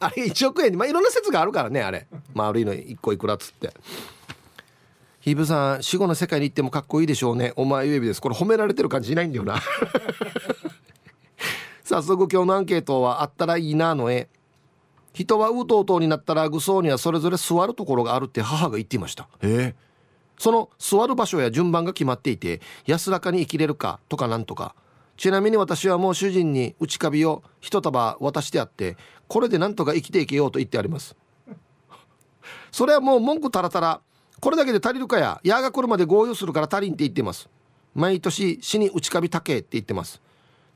[0.00, 0.76] あれ1億円に。
[0.76, 2.06] まあいろんな説があるからねあれ。
[2.34, 3.72] まあ悪いの1個いくらっつって。
[5.20, 7.52] ヒーブさん死後の世界に行ってもかっこいいでしょうね。
[7.56, 8.20] お前ゆえびです。
[8.20, 9.60] これ褒められてる感じしないんだよな。
[11.82, 14.28] 早速今日のアンケートはあったらいいなの絵
[15.16, 19.28] 人はうとうとうになったら愚僧にはそれぞれ座るところがあるって母が言っていました。
[19.40, 19.86] ええ。
[20.38, 24.74] その座る場所や順番が決まっていて安らかに生きれるかとかなんとか。
[25.16, 31.16] ちなみに私はもう主人に内カビを一束渡してあってこれでなんとか生きていけようと言ってあります。
[32.70, 34.02] それはもう文句たらたら
[34.38, 37.48] これだけで足りるかや矢が来るまで合意するから足りんって言ってます。
[37.94, 40.20] 毎年死に内カビ高えって言ってます。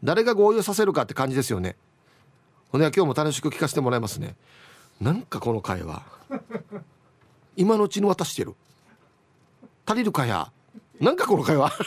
[0.03, 1.77] 誰が合意させるかって感じですよね
[2.71, 4.37] ほんで今日も楽しく聞かせてもらいますね。
[5.01, 6.03] なんかこの会話
[7.57, 8.55] 今のうちに渡してる。
[9.87, 10.53] 足りるかや。
[11.01, 11.73] なんかこの会話。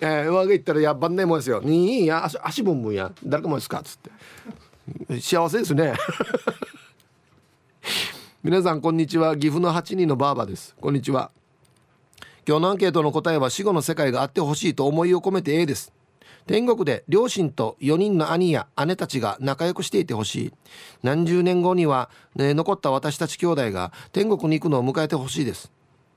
[0.00, 1.62] えー、上が言ったらやばんねえもんですよ。
[1.62, 2.24] いいや。
[2.24, 3.12] 足足ぶんぶんや。
[3.24, 3.78] 誰かもですか？
[3.78, 3.98] っつっ
[5.06, 5.20] て。
[5.20, 5.94] 幸せですね。
[8.42, 9.36] 皆さんこんにちは。
[9.36, 10.74] 岐阜の8人のばあばです。
[10.80, 11.30] こんにちは。
[12.44, 15.92] 今日のアンケートの答えは死後の世界があってほしいと思いを込めて A です。
[16.46, 20.52] 天国で両親と4人の兄や姉たちが仲良くしていてほしい。
[21.02, 25.70] 何十年後には、ね、残った私たち兄弟が天国に行くのを迎えてほしいです。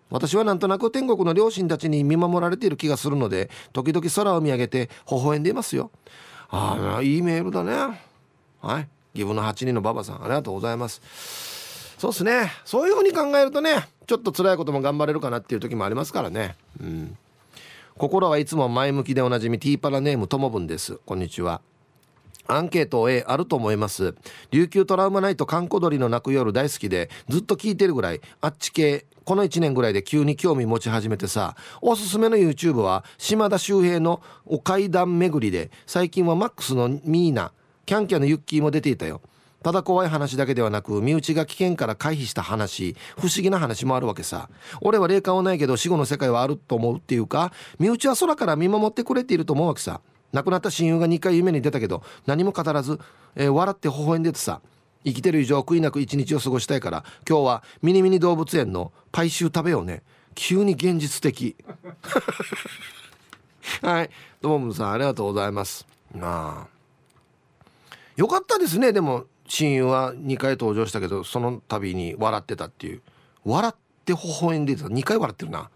[0.10, 5.92] 私はなんとなく天国の両親たちに見守られている気がするので時々空を見上げて微笑んでいますよ。
[6.50, 8.00] ああいいメールだね。
[8.62, 8.88] はい。
[9.14, 11.02] 岐阜の8人の馬場さんありがとうございます。
[11.98, 12.52] そうですね。
[12.66, 16.56] そういうふうに考えるとねちょっと辛いことも頑張れるかなっていう時もありますからね。
[16.80, 17.18] うん。
[17.98, 21.00] 心はいつも前向きでおなじみティーパラネームともぶんです。
[21.06, 21.62] こんにちは。
[22.46, 24.16] アンケート A あると思います。
[24.52, 37.54] 琉球トラウマナイト観光鳥の泣く夜大好きでずっと聞いてるぐらいあっち系この1年ぐらいで急に興味持ち始めてさおすすめの YouTube は島田秀平のお階段巡りで最近はマックスのミーナ
[37.86, 39.22] キャンキャンのユッキーも出ていたよ。
[39.66, 44.48] ただ怖い話だけではなく身内が危険から回避した話不思議な話もあるわけさ。
[44.80, 50.02] 俺は霊感はないけど死後の世界はあると思うっていうか身内は空から見守ってくれていると思うわけさ。
[50.34, 53.00] 亡くなった親友が2回夢に出たけど何も語らず、
[53.36, 54.62] えー、笑って微笑んでてさ。
[55.04, 60.04] 生きてる以上悔いなく一日を過ごしたいから今日はミニミニ動物園のパイシュー食べようね。
[60.36, 61.56] 急に現実的。
[63.82, 64.12] はい。
[64.42, 65.88] どうもさんありがとうございます。
[66.14, 66.68] なあ
[68.16, 69.26] よかったですねでも。
[69.48, 73.02] 親友は2回登場したけどその度に笑ってたっていう。
[73.46, 74.86] 笑って微笑んでた。
[74.86, 75.70] 2回笑ってるな。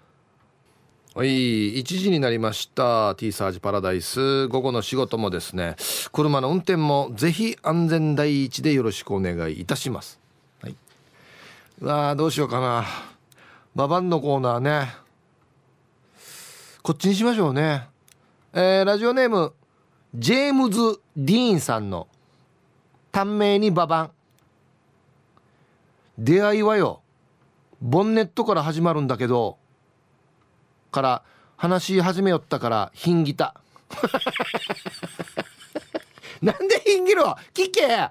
[1.15, 3.15] はい1時になりました。
[3.15, 4.47] T サージパラダイス。
[4.47, 5.75] 午後の仕事もですね。
[6.11, 10.19] 車の運転もぜひ安全第一でよろしくお願いいたします。
[10.61, 10.75] はい。
[11.81, 12.85] うわどうしようかな。
[13.75, 14.93] ババンのコーナーね。
[16.81, 17.87] こっちにしましょうね。
[18.53, 19.53] えー、ラジオネーム
[20.15, 22.07] ジェームズ・ディーンさんの
[23.11, 24.11] 「短命にババン。
[26.17, 27.01] 出会いはよ
[27.81, 29.57] ボンネットから始まるんだけど
[30.91, 31.23] から
[31.55, 33.55] 話し始めよったからひんぎた。
[36.41, 38.09] なんでヒンギルは聞け！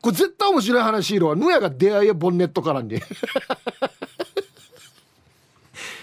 [0.00, 3.00] これ絶対面白い話いるわぬやが出会いやボンネットからに。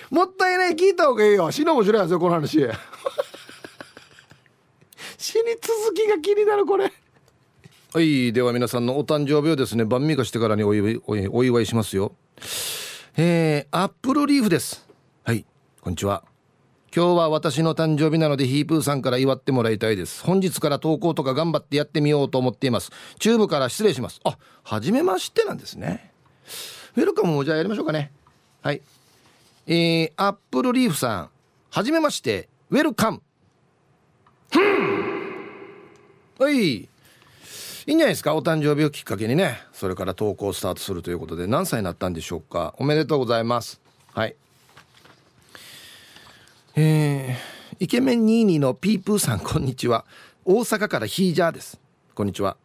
[0.10, 1.52] もったいない聞いた方がいいよ。
[1.52, 2.58] 死の面白いやつよこの話。
[5.18, 6.92] 死に続きが気になるこれ。
[7.92, 12.12] はいでは皆さんのお誕生日をですね晩味化してからにお祝いお祝いしますよ。
[13.18, 14.88] えー、アップルリーフです。
[15.24, 15.44] はい
[15.82, 16.24] こんにちは。
[16.96, 20.24] 今日は私の誕生日なのでヒープーさんから祝ってもらいたいです。
[20.24, 22.92] 本日から投稿とか頑張ってやってみようと思っています。
[23.18, 24.20] チューブから失礼します。
[24.24, 26.12] あ初めましてなんですね。
[26.96, 28.12] ウェルカムもじゃあやりましょうかね。
[28.62, 28.84] はい。
[29.66, 31.30] えー、アップルリーフさん
[31.72, 32.50] はじめまして。
[32.70, 33.24] ウェルカム。
[36.38, 36.88] はい。
[37.90, 38.36] いいんじゃないですか？
[38.36, 39.58] お誕生日をきっかけにね。
[39.74, 42.76] それから投稿スタートするということで何歳になったんでしょうか？
[42.78, 43.82] おめでとうございます。
[44.14, 44.36] はい。
[46.76, 50.06] えー、イケメンニーニーのピープーさんこんにちは。
[50.46, 51.82] 大阪からヒージャーです。
[52.14, 52.58] こんにちは。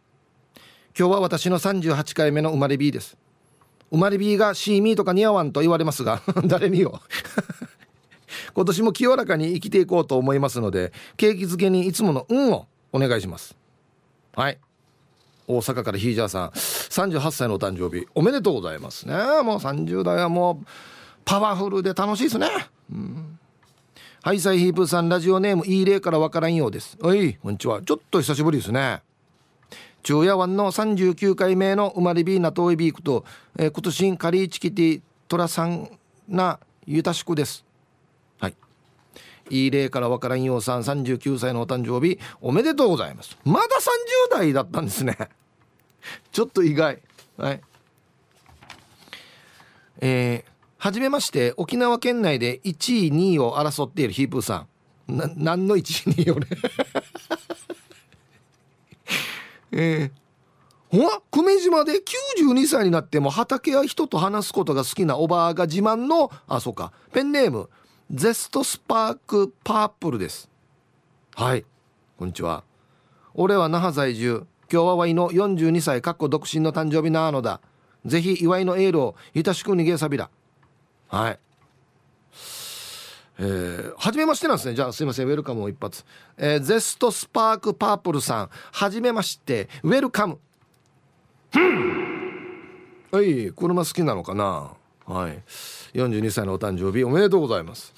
[0.95, 3.17] 今日は私の38回目の生まれ日です。
[3.89, 7.01] 生まれ日がシーミーとか似合わんと言われますが 誰によ。
[8.53, 13.55] 今年も清らかに生きていこうと思いますので景気づけにいつもの運をお願いします。
[14.35, 14.59] はい。
[15.47, 18.07] 大阪からヒージャーさん38歳のお誕生日。
[18.15, 19.13] おめでとうございますね。
[19.43, 20.65] もう30代はもう
[21.23, 22.47] パワフルで楽しいですね。
[22.91, 23.39] うん。
[24.21, 26.97] ハイサイヒープさんラジオネームいい例からわからんようです。
[26.99, 27.81] はいこんにちは。
[27.81, 29.01] ちょっと久しぶりですね。
[30.01, 33.25] 中夜湾の39回目の生まれ日なといびいくと、
[33.57, 35.89] えー、今年カリーチキティトラさん
[36.27, 37.64] なゆたしくです。
[39.49, 43.37] いい例からわからんようさん39歳のお誕生日おめでとうございます。
[43.43, 43.67] まだ
[44.31, 45.17] 30代だったんですね。
[46.31, 47.01] ちょっと意外。
[47.37, 47.61] はい。
[50.01, 50.55] えー
[50.85, 54.67] はじめまして沖縄県内で1位2位を争っているヒープーさ
[55.07, 55.17] ん。
[55.17, 56.45] な何の1位2位よね。
[59.71, 67.69] えー、ほ久米島で92歳になっても畑や人と話すことが好きなおばあが自慢のあそうかペンネーム
[68.11, 70.47] ゼストスパークパープルです。
[71.33, 71.65] はい。
[72.17, 72.63] こんにちは。
[73.33, 74.45] 俺は那覇在住。
[74.71, 77.61] 今日はワイの42歳かっこ独身の誕生日なのだ。
[78.05, 80.29] ぜひ祝いのエールをいたしく逃げさびら。
[81.07, 81.39] はい。
[83.39, 84.75] えー、初めましてなんですね。
[84.75, 85.27] じゃあすいません。
[85.27, 86.05] ウェルカムを一発、
[86.37, 88.49] えー、ゼストスパークパープルさん。
[88.71, 89.67] はじめまして。
[89.81, 90.39] ウェルカム。
[93.11, 94.73] はい車好きなのかな？
[95.05, 95.43] はい。
[95.93, 97.93] 42歳のお誕生日おめでとうございます。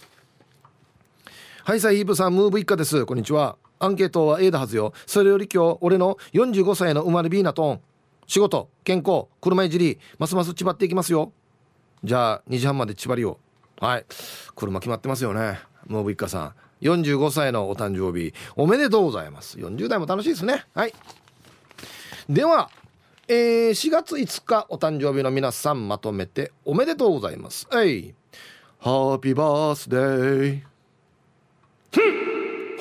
[1.63, 3.05] はいさイーブさんムーブ一家です。
[3.05, 3.57] こんにちは。
[3.79, 4.93] アンケートは A だはずよ。
[5.05, 7.81] それより今日俺の45歳の生まれビーナトン。
[8.25, 11.31] 仕事健康車いじりますますちばっていきますよ。
[12.03, 13.39] じゃあ2時半まで縛りを
[13.79, 14.05] はい。
[14.55, 15.59] 車決まってますよね。
[15.87, 16.53] モブ一家さん。
[16.81, 19.57] 45歳のお誕生日おめでとうございます。
[19.57, 20.65] 40代も楽しいですね。
[20.73, 20.93] はい。
[22.27, 22.69] では
[23.29, 28.15] えー、4月5日お誕生日の皆さんまとめておめでとうございますはい
[28.79, 30.61] ハッピーバースデー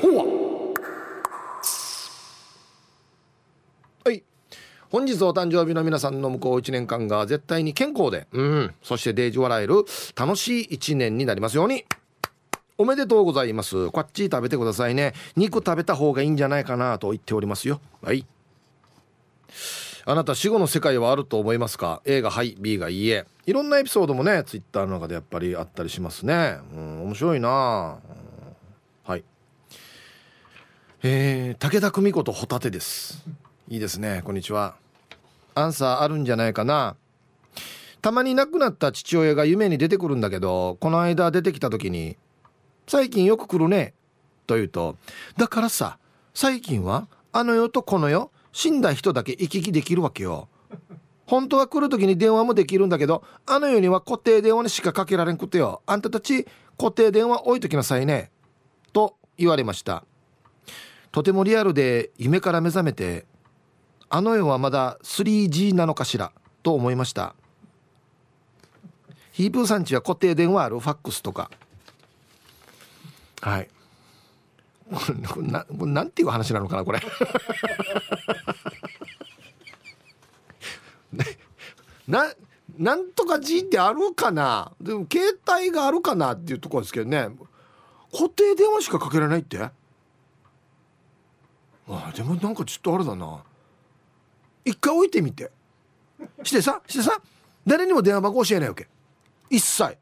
[0.01, 0.25] ほわ
[4.05, 4.23] はい
[4.89, 11.85] 本日お誕生日の皆さんの向こう1年間が絶対に健康で、うん、そしてデージ笑える楽しい1年になりますように。
[12.79, 13.91] おめでとうございます。
[13.91, 15.15] こっち食べてくださいね。
[15.35, 17.81] 肉食べた方がいいんじゃないかなと言っておりますよ。
[18.03, 18.27] はい。
[20.07, 23.27] あなた死後の世界はあると思いますか ?A がはい、B がいいえ。
[23.45, 26.59] いろんなエピソードもね、ツイッターの中でやっぱりあったりしますね。
[26.73, 27.99] うん、面白いな、
[29.05, 29.25] はい。
[31.03, 33.25] えー、武田久美子とホタテです。
[33.69, 34.77] いいですねこんにちは
[35.57, 36.95] アンサーあるんじゃないかな
[38.01, 42.17] たまに亡くなった父親が夢に出てくるんだけどこの間出てきた時に
[42.87, 43.95] 「最近よく来るね」
[44.47, 44.97] と言うと
[45.37, 45.99] 「だからさ
[46.33, 50.49] 最近はあの世とこの世死んだ人だけ行き来できるわけよ」
[51.27, 55.83] 本当は来る時に電話もできるんだけどあの世には固定電話にしかかけられんくてよ。
[55.85, 56.47] あんたたち
[56.79, 58.31] 固定電話置いときなさいね。
[58.95, 60.05] と言われました。
[61.13, 63.27] とてもリアルで夢から目覚めて
[64.09, 66.33] あの世はまだ 3G なのかしら？
[66.63, 67.35] と思いました。
[69.33, 70.81] ヒープーさんちは固定電話ある？
[70.81, 71.51] ファックスとか。
[73.43, 73.69] はい。
[74.89, 77.01] ななんていう話なのかなこれ。
[82.07, 82.33] な
[82.79, 84.71] なんとか G ってあるかな？
[84.81, 87.31] でも携帯があるかなっていうところですけどね。
[88.13, 89.59] 固定電話しかかけられないって？
[89.59, 89.73] あ
[92.15, 93.43] でもなんかちょっとあれだな。
[94.65, 95.51] 一回置いてみて。
[96.45, 97.21] してさしてさ
[97.67, 98.89] 誰にも電話番号教えないわけ。
[99.51, 99.99] 一切。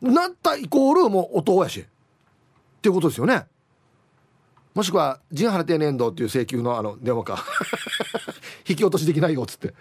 [0.00, 1.80] なったイコールもう音やし。
[1.80, 1.84] っ
[2.80, 3.46] ていうことですよね。
[4.78, 7.44] もしくは「陣払定年度」っていう請求のあの電話か。
[8.64, 9.74] 引き落としできないよっつって。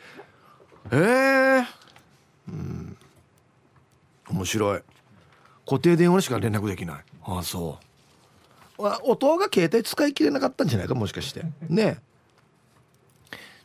[0.91, 0.97] ええ。
[0.97, 1.65] ー、
[2.47, 2.97] うん。
[4.31, 4.81] 面白い。
[5.67, 7.03] 固定電話にしか連絡できない。
[7.25, 7.77] ああそ
[8.79, 8.85] う。
[9.03, 11.45] 音が携帯使い切れなかったんじゃないかもしかして。
[11.69, 12.01] ね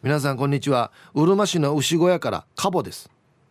[0.03, 0.93] 皆さんこんにちは。
[1.15, 3.09] うるま市の牛小屋からカボです。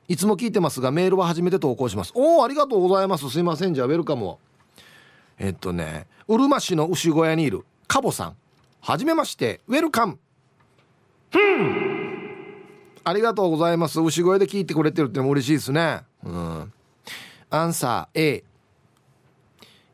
[0.07, 2.11] いつも聞いてますがメールは初めて投稿します。
[2.13, 3.27] おおありがとうございます。
[3.31, 3.73] すいません。
[3.73, 4.39] じゃあウェルカムを。
[5.39, 8.37] えっとねうるま市の牛小屋にいるカボさん。
[8.79, 10.17] はじめましてウェルカム。
[13.03, 13.99] ありがとうございます。
[13.99, 16.03] 牛小屋で聞いてくれてるってのも嬉しいですね。
[16.23, 16.73] うん。
[17.49, 18.43] アンサー A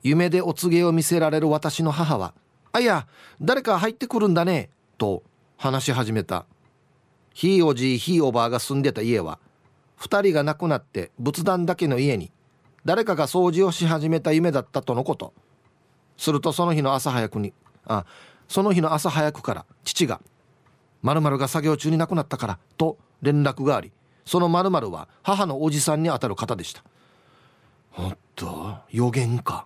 [0.03, 2.35] 夢でお告げを見せられる私の母は
[2.71, 3.07] 「あいや
[3.41, 4.69] 誰か入ってくるんだね」
[4.99, 5.23] と
[5.57, 6.45] 話し始めた。
[7.33, 9.39] ひいおじいひいおばあが住んでた家は
[10.01, 12.31] 2人が亡くなって仏壇だけの家に
[12.85, 15.33] 誰かが掃除をし始めた夢だったとのこと。
[16.15, 17.53] するとその日の朝早くに
[17.87, 18.05] あ
[18.47, 20.21] その日の朝早くから父が
[21.03, 23.91] 「〇〇が作業中に亡くなったから」と連絡があり
[24.25, 26.83] その〇〇は母のおじさんにあたる方でした
[27.97, 29.65] おっと予言か。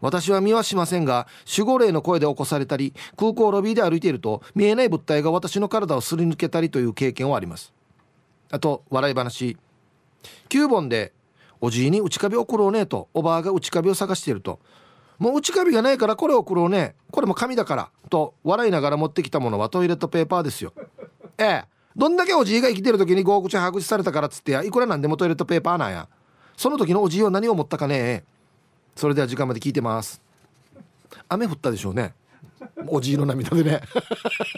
[0.00, 7.74] 私は見はしませんが守護霊の声で起こされたり空港ロビーで歩いていると見えない物体が私の体をすり抜けたりという経験はあります。
[8.50, 9.56] あと笑い話。
[10.48, 11.12] 9本で
[11.60, 14.58] おじいに内カビ送ろうねとおばあが内カビを探していると
[15.20, 16.96] もう内カビがないからこれ送ろうね。
[17.12, 17.90] これも紙だから。
[18.08, 20.72] と笑いながら持ってきたものはトイレットペーパーですよ。
[21.36, 21.64] ええ。
[21.94, 24.64] どんだけおじいが生きてる時に合口白紙されたからっつってや。
[24.64, 26.08] いくらなんでもトイレットペーパーなんや。
[26.56, 28.24] その時のおじいは何を思ったかね。
[28.96, 30.22] それでは時間まで聞いてます。
[31.28, 32.14] 雨降ったでしょうね。
[32.86, 33.82] おじいの涙でね。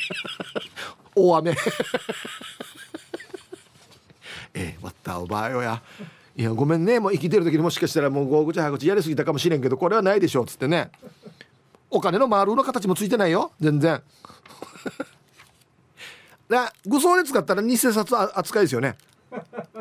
[1.16, 1.56] 大雨。
[4.54, 5.82] えー、わったおばあよや。
[6.34, 6.98] いやごめんね。
[6.98, 10.90] もう生きてる時にもしかしたらもうゴーグチハ口やりすぎたかもしれんけどこれはないでしょうっつってね。
[11.90, 13.52] お金の丸の形もついてないよ。
[13.60, 14.02] 全然。
[16.48, 18.96] だ愚装で使ったら偽札扱いですよね。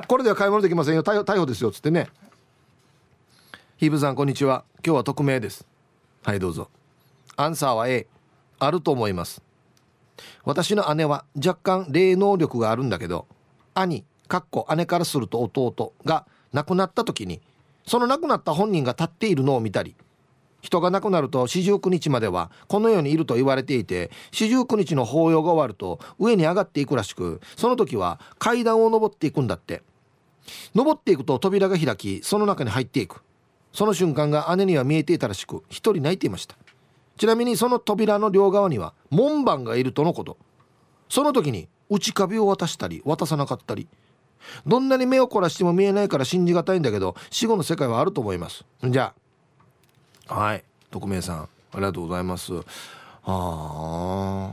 [0.07, 1.03] これでは買い物できませんよ。
[1.03, 2.07] 逮捕逮捕ですよっつってね。
[3.77, 4.65] ヒブさんこんにちは。
[4.85, 5.65] 今日は匿名です。
[6.23, 6.69] はいどうぞ。
[7.37, 8.07] アンサーは A
[8.59, 9.41] あると思います。
[10.43, 13.25] 私の姉は若干霊能力があるんだけど
[13.73, 17.41] 兄かっこ姉からすると弟が亡くなった時に
[17.85, 19.95] その亡くなった本人が立っているのを見たり
[20.61, 29.81] 人が亡くなると四十九日まではこの世にいると言われていて四十九日の法要が終わると上に上がっていくらしくその時は階段を上っていくんだって。
[30.73, 33.21] 登っていくと扉が開きその中に入っていく。
[33.73, 36.57] その瞬間が姉には見えていたらしく一人泣いていました。
[37.17, 40.37] ちなみにその扉の両側には門番がいるとのこと。
[41.09, 43.87] その時に内壁を渡したり渡さなかったり
[44.65, 48.65] どんなに目を凝らしても見えないから信じがたいんだけど死後の世界はあると思います。
[48.83, 49.13] じゃ
[50.27, 50.35] あ。
[50.35, 50.63] はい。
[50.89, 52.53] 匿名さんありがとうございます。
[52.53, 52.63] は
[53.23, 54.49] あ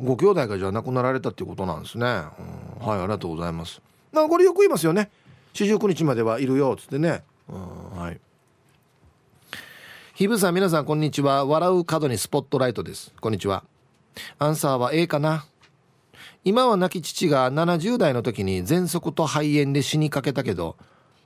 [0.00, 3.80] ご兄弟がじゃあ亡くなられたっていうことなんですね、うん、はいありがとうございます。
[4.12, 5.10] なこれよく言いますよね。
[5.52, 8.20] 四十九日まではいるよっつってね、うん、はい。
[10.14, 11.44] ひぶさん皆さんこんにちは。
[11.44, 13.12] 笑う角にスポットライトです。
[13.20, 13.64] こんにちは。
[14.38, 15.46] アンサーは A かな。
[16.44, 20.76] 今は亡き父が70代の時に喘息と肺炎で死にかけたけど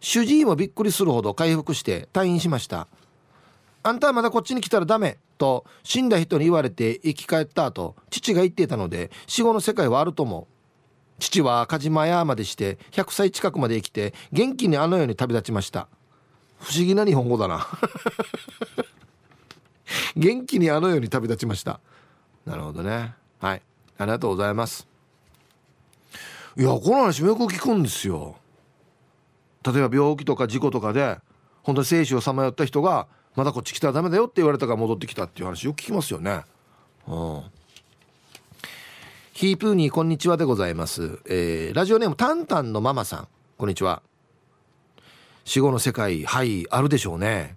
[0.01, 2.87] 主治医もびっくりするほど回復して退院しました。
[3.83, 10.47] あんたはまだこっちに来たらダメと死んだ人に言われて生き返った後父が言っていたので死後の世界はあると思う。
[11.19, 15.89] 父は赤島屋までして100歳近くまで生きて元気にあの世に旅立ちました。
[16.59, 17.67] 不思議な日本語だな。
[20.15, 21.81] 元気にあの世に旅立ちました。
[22.45, 23.15] なるほどね。
[23.41, 23.63] はい。
[23.99, 24.96] ありがとうございます。
[26.59, 28.37] いやこの話よく聞くんですよ。
[29.63, 31.19] 例えば病気とか事故とかで
[31.63, 36.45] 本当に生死をさまよった人がまだこっち来たらダメだよって言われたから戻ってきたっていう話よく聞きますよね。
[37.07, 37.43] うん。
[39.35, 43.29] ヒープーニーこんにちはでございます、えー、ラジオネームタンタンのママさん
[43.59, 44.01] こんにちは。
[45.45, 47.57] 死後の世界はいあるでしょうね。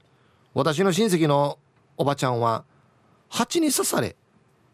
[0.54, 1.58] 私の親戚の
[1.96, 2.66] おばちゃんは
[3.30, 4.18] 蜂に刺され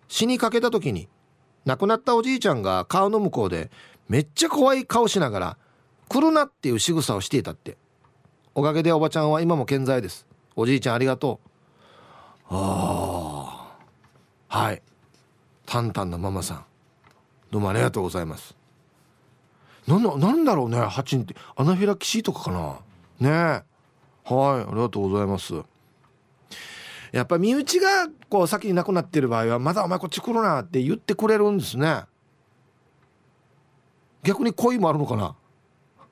[0.08, 1.10] 死にかけた時に
[1.66, 3.70] 亡くなったおじいちゃんが顔の向こうで
[4.08, 5.58] めっちゃ怖い顔しながら
[6.10, 7.78] 来るなっていう仕草をしていたって。
[8.54, 10.26] おかげでおばちゃんは今も健在です。
[10.56, 12.54] おじいちゃんありがとう。
[12.56, 13.68] あ
[14.50, 14.82] あはい。
[15.66, 16.66] タンタンのママさん。
[17.52, 18.56] どうもありがとうございます。
[19.88, 21.36] なんだなんだろうね蜂って。
[21.56, 22.80] アナフィラキシーとかかな。
[23.20, 23.32] ねえ。
[23.32, 25.54] はいありがとうございます。
[27.12, 32.04] やっぱ身内がこう先に亡くなってる場合はまだお前こっち来るなって言ってくれるんですね。
[34.26, 35.36] 逆に恋もあるのかな？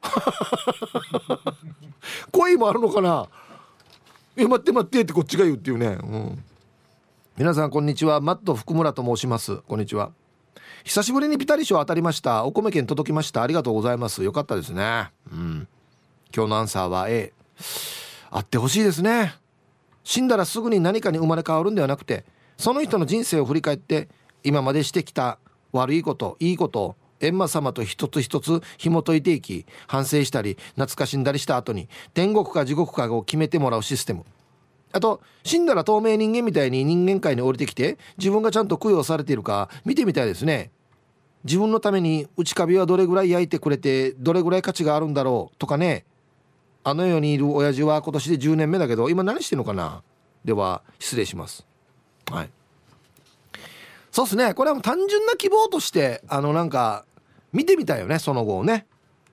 [2.31, 3.27] 恋もあるのかな？
[4.37, 6.43] え待って待ってってこっちが言うっていうね、うん、
[7.37, 8.21] 皆さんこんにちは。
[8.21, 9.57] マット福村と申します。
[9.57, 10.11] こんにちは。
[10.83, 12.45] 久しぶりにピタリ賞当たりました。
[12.45, 13.41] お米券届きました。
[13.41, 14.23] ありがとうございます。
[14.23, 15.09] よかったですね。
[15.31, 15.67] うん。
[16.35, 17.33] 今日のアンサーは A
[18.29, 19.35] あってほしいですね。
[20.03, 22.25] 死んだらすぐに何かに生まれ変わるんではなくて
[22.57, 24.09] その人の人生を振り返って
[24.43, 25.39] 今までしてきた
[25.71, 34.25] 悪いこといいことを閻魔様と一つ一つ紐解いていき反省したり懐かしんだりした後に天国か地獄かを決めてもらうシステム。
[34.91, 40.69] あと死んだら透明人間みたいに人間界に降りてきて自分がちゃんと供養されているか見てみたいですね。
[41.43, 46.05] 自分のために内カビはどれぐらい焼いてくれてどれぐらい価値があるんだろうとかね。
[46.85, 50.03] あの世にいる親父は今年で10年目だけど今何してんのかな。
[50.45, 51.65] では失礼します。
[52.29, 52.49] はい。
[54.11, 54.53] そうっすね。
[54.53, 57.05] これはもう単純な希望としてあのなんか
[57.53, 58.87] 見てみたいよねその後をね。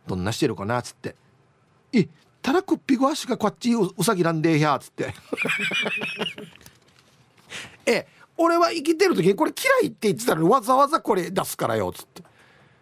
[0.06, 1.14] どんなしてるかなっつって
[1.92, 2.08] 「え
[2.42, 5.14] たらくっぴご足がこっちうさぎなんでや」っつって
[7.86, 8.06] 「え
[8.36, 12.22] 俺は生きてる時にこれ嫌いって言ってたのにわざわざこれ出すからよ」っつって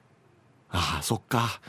[0.70, 1.60] 「ああそっか。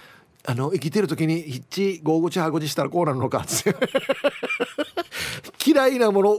[0.45, 3.80] あの生きてる時にヒッチゴーゴチハゴチしたらこうなるのか」っつって。
[5.65, 6.32] 嫌いなもの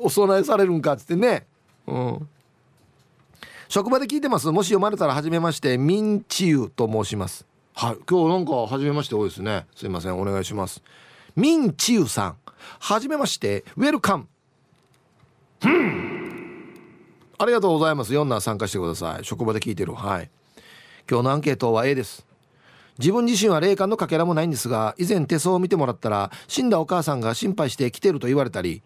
[0.00, 1.46] お供えされるんかっつってね。
[1.86, 2.28] うん。
[3.72, 4.50] 職場で聞いてます。
[4.50, 7.46] もし読まれたら初めましてミンチユと申します。
[7.72, 7.96] はい。
[8.06, 9.64] 今日なんか初めまして多いですね。
[9.74, 10.20] すいません。
[10.20, 10.82] お願いします。
[11.36, 12.36] ミンチユさん。
[12.80, 13.64] 初めまして。
[13.78, 14.28] ウェルカム
[17.38, 18.12] ありがとうございます。
[18.12, 19.24] 4な参加してください。
[19.24, 19.94] 職場で聞いてる。
[19.94, 20.30] はい。
[21.10, 22.26] 今日のアンケートは A です。
[22.98, 28.82] 自分自身は霊感のかけらもないんですが以前手相を見てもらったら死んだお母さんが心配して来てると言われたり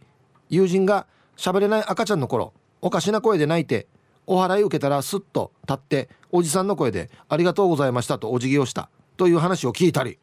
[0.49, 3.89] 友人が喋れない赤ちゃんの頃おかしな声で泣いて
[4.27, 10.19] お祓い受けたらスッと立っておじさんの声で「ありがとうございました」とお辞儀をしたという話を聞いたり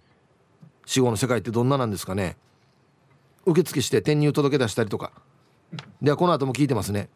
[0.85, 2.37] 死後の世界ってどんななんですかね。
[3.45, 5.11] 受付して転入届け出したりとか。
[6.01, 7.09] ではこの後も聞いてますね。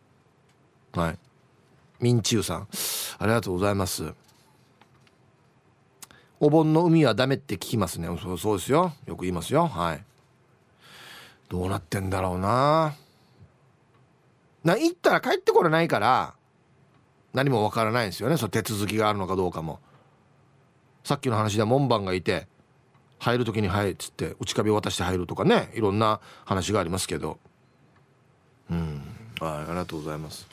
[0.93, 1.19] はい。
[1.99, 2.67] ミンチューさん。
[3.19, 4.13] ありがとうございます。
[6.39, 8.07] お盆の海はダメって聞きますね。
[8.21, 8.93] そうそうですよ。
[9.05, 9.67] よく言いますよ。
[9.67, 10.03] はい。
[11.49, 12.95] どうなってんだろうな。
[14.63, 16.33] な行ったら帰ってこれないから
[17.37, 18.37] 何もわからないんですよね。
[18.37, 19.79] その手続きがあるのかどうかも。
[21.03, 22.47] さっきの話では門番がいて
[23.19, 25.71] 入る時に「はい」っつって内壁を渡して入るとかね。
[25.75, 27.37] いろんな話がありますけど。
[28.71, 29.03] うん。
[29.39, 30.47] はいありがとうございます。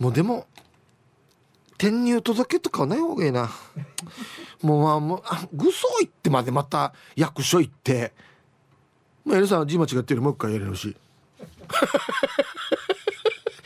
[0.00, 0.48] もうでも
[1.74, 3.52] 転入届とかはない方がいいな。
[4.62, 8.12] もうまあもうあぐそ行ってまでまた役所行って。
[9.24, 10.96] まあエルさん字間違ってるもう一回やれるし。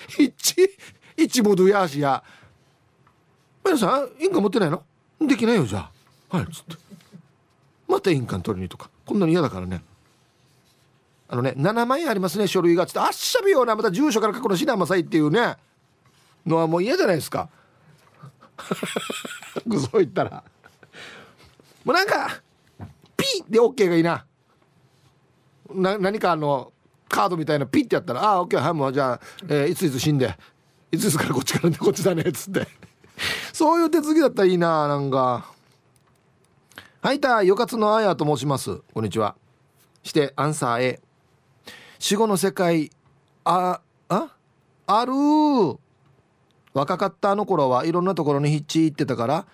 [0.18, 0.68] 一
[1.18, 2.22] 一ボドやしや。
[3.64, 4.84] 皆さん印鑑持ってないの？
[5.20, 5.90] できないよじゃ
[6.30, 6.36] あ。
[6.36, 6.76] はいつって。
[7.88, 8.88] また印鑑取りにとか。
[9.04, 9.82] こんなに嫌だからね。
[11.28, 12.86] あのね7枚ありますね書類が。
[12.86, 15.56] つってあっしゃびようなまた住所から書くのしなまさいっていうね。
[16.46, 17.48] のはもう嫌じゃないですか。
[19.66, 20.44] ぐそ言ったら。
[21.84, 22.40] もうなんか
[23.16, 24.24] ピッで OK がいいな。
[25.74, 26.72] な何かあの
[27.08, 30.38] カードみたいなピッてやったら「ああ OK はいもうじゃあ、えー、いついつ死んで。
[30.90, 31.24] いついつか？
[31.24, 32.66] らこっちからねこっちだね」っつって。
[33.52, 35.52] そういう手続きだったらいいななんか。
[37.00, 38.80] はいたよかつのあやと申します。
[38.92, 39.36] こんにちは。
[40.02, 41.00] してアンサー A
[41.98, 42.90] 死後の世界
[43.44, 44.34] ああ
[44.86, 45.12] ある
[46.72, 49.46] 若かったあの頃はいろんなところにヒッチ行ってたから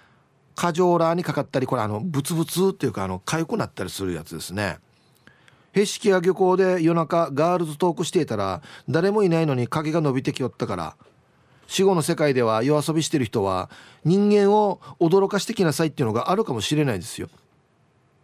[0.55, 4.79] 過剰ラーにかかったりこれあのブツブツっていうかあの痒くなったりするやつですね。
[5.73, 10.97] へしきや漁港で夜中ガールズトークしていたら誰もいないのに影が伸びてきよったから
[11.67, 13.71] 死後の世界では夜遊びしてる人は
[14.05, 17.29] 人間を驚かしてきなさいっていうのがあるかもしれないですよ。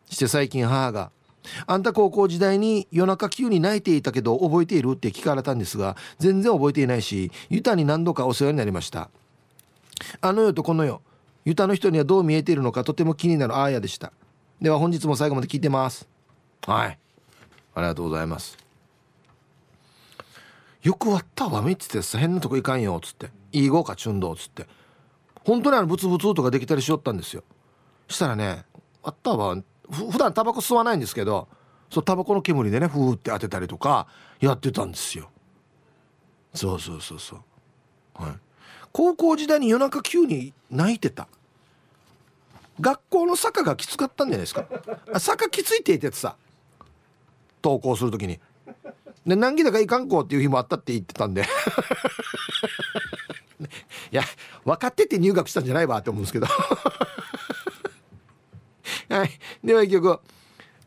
[0.09, 1.11] して最近母が
[1.67, 9.11] 「あんた高校時代に夜中急に泣いていたけど覚えている?」って聞かれたんですが全然覚えていないしユタに何度かお世話になりました。
[10.21, 11.01] あの世とこの世
[11.45, 14.13] ユタの人にはどう見えているのかとても気になるアーヤでした。
[14.61, 16.07] では本日も最後まで聞いてます。
[16.67, 16.99] はい。
[17.75, 18.59] ありがとうございます。
[20.83, 23.31] よく割ったわみっつってさ変なとこ行かんよっつって。
[23.53, 24.67] いいごかちゅんどっつって。
[25.45, 27.43] 本当にあのブツブツとかできたりしよったんですよ。
[28.09, 28.65] したらね
[29.03, 29.57] あったわ。
[29.91, 31.49] ふ普段タバコ吸わないんですけど
[31.91, 34.07] そうタバコの煙でねふーって当てたりとか
[34.41, 35.31] やってたんですよ。
[36.55, 38.23] そうそうそうそう。
[38.23, 38.33] はい。
[38.93, 41.29] 高校時代に夜中急に泣いてた。
[42.81, 44.65] 学校の坂がきつかったんじゃないですか。
[45.19, 46.37] 坂きついって言っててさ
[47.63, 48.41] 登校する時に。
[49.27, 51.45] で何気だかいかんこうっていう日もあったって言ってたんで。
[54.13, 54.23] いや
[54.65, 56.47] 分かってて入学したんじゃないわって思うんですけど。
[59.09, 59.31] はい。
[59.63, 60.19] では一曲、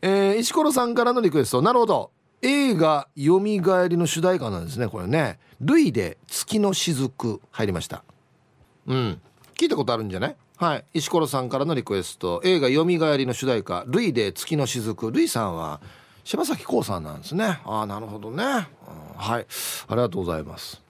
[0.02, 1.62] えー、石ころさんからのリクエスト。
[1.62, 2.10] なるほど。
[2.42, 8.04] 映画「よみがえり」の主題歌なんですねこれね「ルイで月の雫」入りました。
[8.86, 9.18] うん。
[9.58, 10.36] 聞いたことあるんじゃない？
[10.58, 10.84] はい。
[10.92, 12.42] 石ころさんからのリクエスト。
[12.44, 15.80] 映画「よみがえり」の主題歌「ルイで月の雫」ルイさんは
[16.24, 17.60] 柴咲コウさんなんですね。
[17.64, 18.46] ああなるほどね、うん、
[19.16, 19.46] はい。
[19.88, 20.82] ありがとうございます。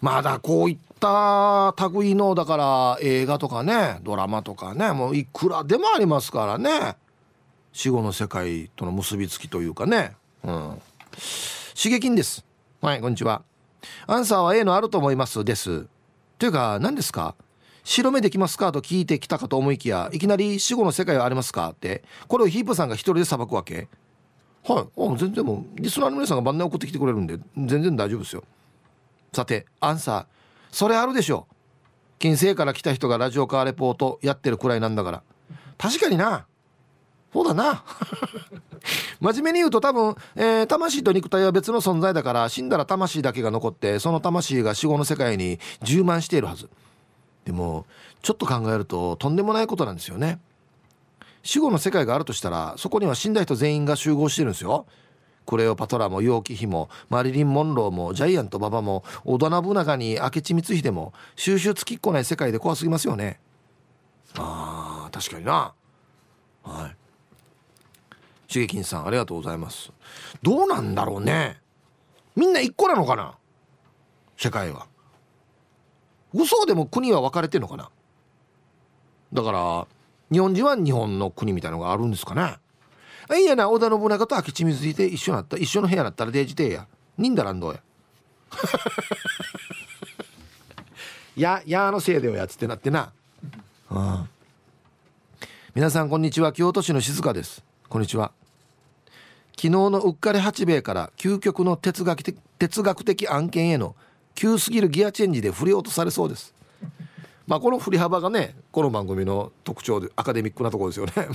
[0.00, 6.96] まだこういった類のだから映画とかねドラマとかねもういくらでもありますからね。
[7.72, 10.16] 死後の世界との結びつきというかね。
[10.44, 10.80] うん。
[11.76, 12.44] 刺激です。
[12.80, 13.42] はいこんにちは。
[14.06, 15.86] アンサーは A のあると思いますです。
[16.38, 17.34] というか何ですか？
[17.88, 18.70] 白目できますか？
[18.70, 21.70] と聞いてきたかと思いきやいきなり死後の世界はありますか？
[21.70, 23.88] ってこれをヒープさんが一人で裁くわけ？
[24.64, 25.02] はい。
[25.02, 28.44] あ全然もうリスナーの皆さんが晩年送ってきてくれるんで全然大丈夫ですよ。
[29.32, 30.26] さてアンサー。
[30.70, 31.46] それあるでしょ
[32.18, 35.22] 金星から来た人がラジオカーレポートやってるくらいなんだから。
[35.78, 36.46] 確かにな。
[37.32, 37.84] そうだな。
[39.18, 46.68] 真面目に言うと多分、えー、魂と肉体は別の存在だから死んだら魂だけが残ってその魂が死後の世界に充満しているはず。
[47.48, 47.86] でも
[48.20, 50.38] ちょっと考えるととんでもないことなんですよね。
[51.42, 54.84] 死後の世界があるとしたらそこには死んだ人全員が集合してるんですよ。
[55.46, 63.40] クレオパトラも楊貴妃もマリリン・モンローもジャイアント馬場も織田信長に明智光秀も収集つきっこない世界で怖すぎますよね。
[64.36, 65.72] あー確かにな。
[66.64, 66.96] はい。
[68.52, 69.90] しげきんさんありがとうございます。
[70.42, 71.62] どうなんだろうね。
[72.36, 73.38] みんな一個なのかな？
[74.36, 74.87] 世界は。
[76.34, 77.90] 嘘でも国は分かれてんのかな？
[79.32, 79.86] だから
[80.30, 82.56] 日本人は日本の国みたいのがあるんですかね？
[83.38, 86.86] いいやな織田信長と明智光秀一緒なった一緒の部屋だったらデージてや。
[87.18, 87.82] 忍だらんどうや
[91.36, 93.12] ややのせいでよやつってなってな、
[93.90, 94.28] うん、
[95.74, 96.52] 皆さんこんにちは。
[96.52, 97.64] 京都市の静香です。
[97.88, 98.32] こんにちは。
[99.56, 103.96] 昨日のうっかり八兵衛から究極の哲学的哲学的案件への
[104.38, 106.54] 急すぎるギアチェンジで振り落とされそうです。
[107.48, 111.12] まあこの振り幅がねこの番組の特徴でアカデミックなところですよね。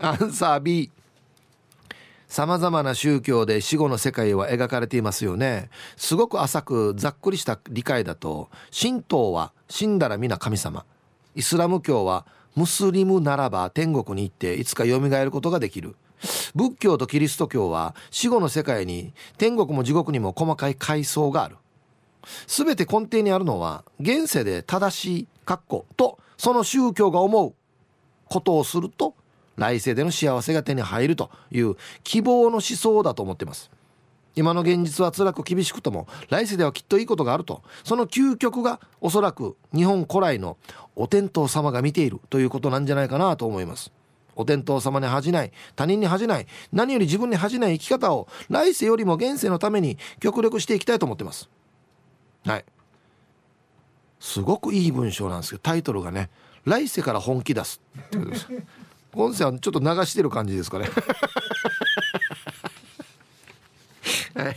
[0.00, 0.90] アンサー B
[2.28, 5.68] さまざまな宗教で死後の世界は描かれていますよね。
[5.98, 10.86] すごく浅くざっくりした理解だと神道は死んだら皆神様。
[11.34, 12.24] イスラム教は
[12.56, 15.94] ムスリムならば天国に行っていつか蘇ることができる。
[16.54, 21.56] 仏教とキリスト教は死後の世界に天国も地獄にも細かい階層がある。
[22.46, 27.54] 全て根底にあるのは現世で正しい格好とその宗教が思う
[28.28, 29.14] ことをすると
[29.56, 33.70] 来世での幸せが手に入るという希望の思想だと思ってます。
[34.34, 40.56] 今の現実は辛く厳しくとも来世ではきっといいことがあるとその究極がおそらく日本古来の
[40.96, 43.92] お天道様が見ているということなんじゃないかなと思います。
[44.34, 51.48] お天道様に恥じない他人に恥じない何より自分に恥じない生き方を来世よりも現世のために極力していきたいと思ってます。
[52.44, 52.64] はい。
[54.20, 56.30] すごくいい文章なんですけどタイトルがね
[56.64, 58.46] 「来世から本気出す」ってことです
[59.14, 60.88] 今世はちょっと流してる感じですかね。
[64.34, 64.56] はい。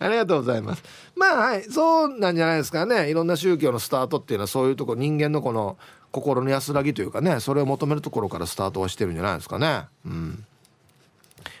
[0.00, 0.82] ありがとうございます。
[1.14, 1.62] まあはい。
[1.64, 3.10] そうなんじゃないですかね。
[3.10, 5.76] いろんな宗教のスタートっていうのはそういうとこ人間のこの
[6.12, 9.86] 心の安らぎというかねそれを求めるところからスタートはしてるんじゃないですかね。
[10.04, 10.44] うん。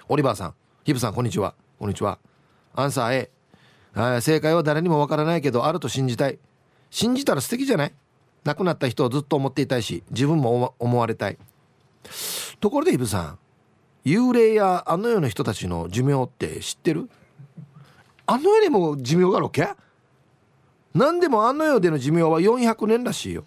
[0.08, 1.54] オリバーさんヒブさんこんにちは。
[1.78, 2.18] こんにちは。
[2.74, 3.28] アンサー
[3.94, 6.38] A 正解は誰にもわからないけどあると信じたい。
[6.90, 7.92] 信じたら素敵じゃない？
[8.44, 11.38] 亡くなった人をずっと思っていたいし自分も思われたい。
[12.60, 13.38] ところでイブさん
[14.04, 17.08] 幽霊やあの世の人たちの寿命って知ってる？
[18.26, 19.68] あの世でも寿命があるわけ？
[20.94, 23.44] 何でもあの世での寿命は400年らしいよ。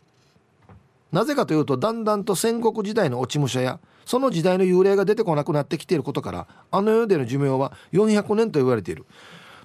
[1.16, 9.06] なぜかというとだんだんと戦国時代の落ち武者やその時代の幽霊が出てこなくなってきていることからあの世での寿命は400年と言われている。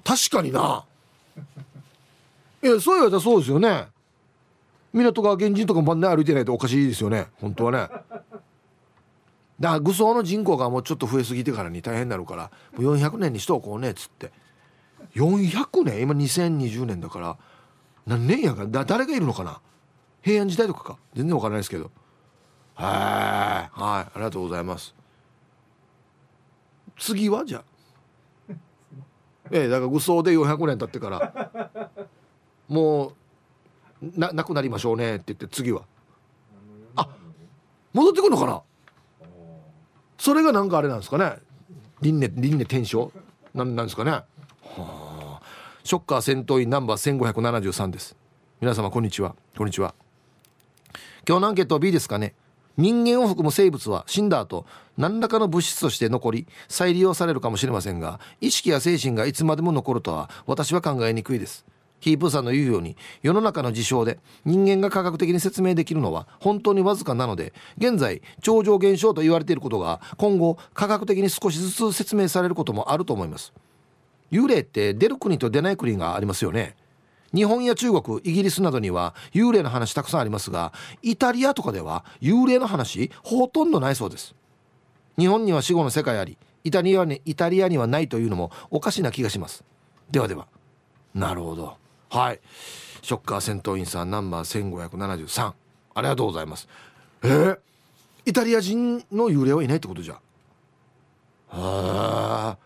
[0.05, 0.84] 確かにな。
[2.62, 3.88] いやそう言われたらそうですよね。
[4.92, 7.26] 港川原人とか晩年歩いてないとおかしいですよね。
[7.40, 7.78] 本当はね。
[7.78, 8.14] だか
[9.59, 14.30] ら愚僧の人口がもうちょっと増えすぎてからに大変になるからもう400年にしとこうねっつって。
[15.16, 16.01] 400年？
[16.01, 17.36] 今2020年だから。
[18.07, 19.61] 何年やかだ誰がいるのかな？
[20.22, 20.98] 平安時代とかか。
[21.14, 21.90] 全然わからないですけど。
[22.74, 24.02] はいはい。
[24.04, 24.94] ありがとうございます。
[26.98, 27.64] 次はじゃあ。
[29.50, 31.90] ええだから愚僧で400年経ってから。
[32.68, 33.12] もう
[34.16, 35.82] ななくなりましょうねって言って次は。
[36.96, 37.08] あ
[37.92, 38.62] 戻ってくるのかな？
[40.18, 41.38] それがなんかあれなんですかね。
[42.00, 43.10] 輪廻輪廻転生
[43.54, 44.10] なんなんですかね。
[44.10, 44.24] は
[44.76, 45.40] あ。
[45.82, 48.16] ショッカー戦闘員ナンバー1573です。
[48.60, 49.34] 皆様こんにちは。
[49.56, 49.94] こんにちは。
[51.26, 52.34] 今日のアンケート B ですかね。
[52.76, 54.64] 人間を含む生物は死んだ後
[54.96, 61.66] 何らかの物質として残り再利用されるかもしれませんが意識や精神がいつまでも残るとは私は考えにくいです。
[61.98, 73.52] ヒープーさんの言うように世の中の事象で人間が科学的に説明できるのは本当にわずかなので現在超常現象と言われていることが今後科学的に少しずつ説明されることもあると思います。
[74.32, 76.76] 幽霊って出る国と出ない国がありますよね。
[77.35, 80.72] 日本や中国イギリスなどには幽霊の話たくさんありますが
[81.03, 84.35] イタリアとかでは幽霊の話ほとんどないそうです。
[85.18, 89.64] 日本には死後の世界ありイタリアにイタリアにはないというのもおかしな気がします。
[90.11, 90.47] ではでは。
[91.14, 91.76] なるほど。
[92.11, 92.41] はい。
[93.03, 95.53] ショッカー戦闘員さんナンバー1573
[95.95, 96.68] ありがとうございます。
[97.22, 97.59] えー、
[98.26, 100.14] イタリア人の幽霊はいないってことじゃ。
[100.14, 100.16] へ
[101.57, 102.57] え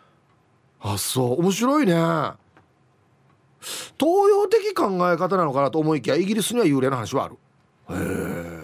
[0.86, 1.40] あそう。
[1.40, 1.94] 面白いね。
[3.98, 7.36] 東洋的考え方なのかなと思いきやイギリスには幽霊の話はある。
[7.90, 7.94] へ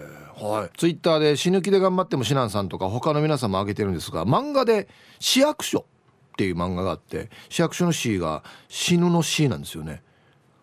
[0.07, 4.87] えはい、ツイッターで死ぬ気で頑張ってもシナンさんとか他の皆さんも挙げてるんですが漫画で
[5.19, 5.85] 「市役所」
[6.33, 10.01] っていう漫画があって市役所の C が死ぬの C なんですよね。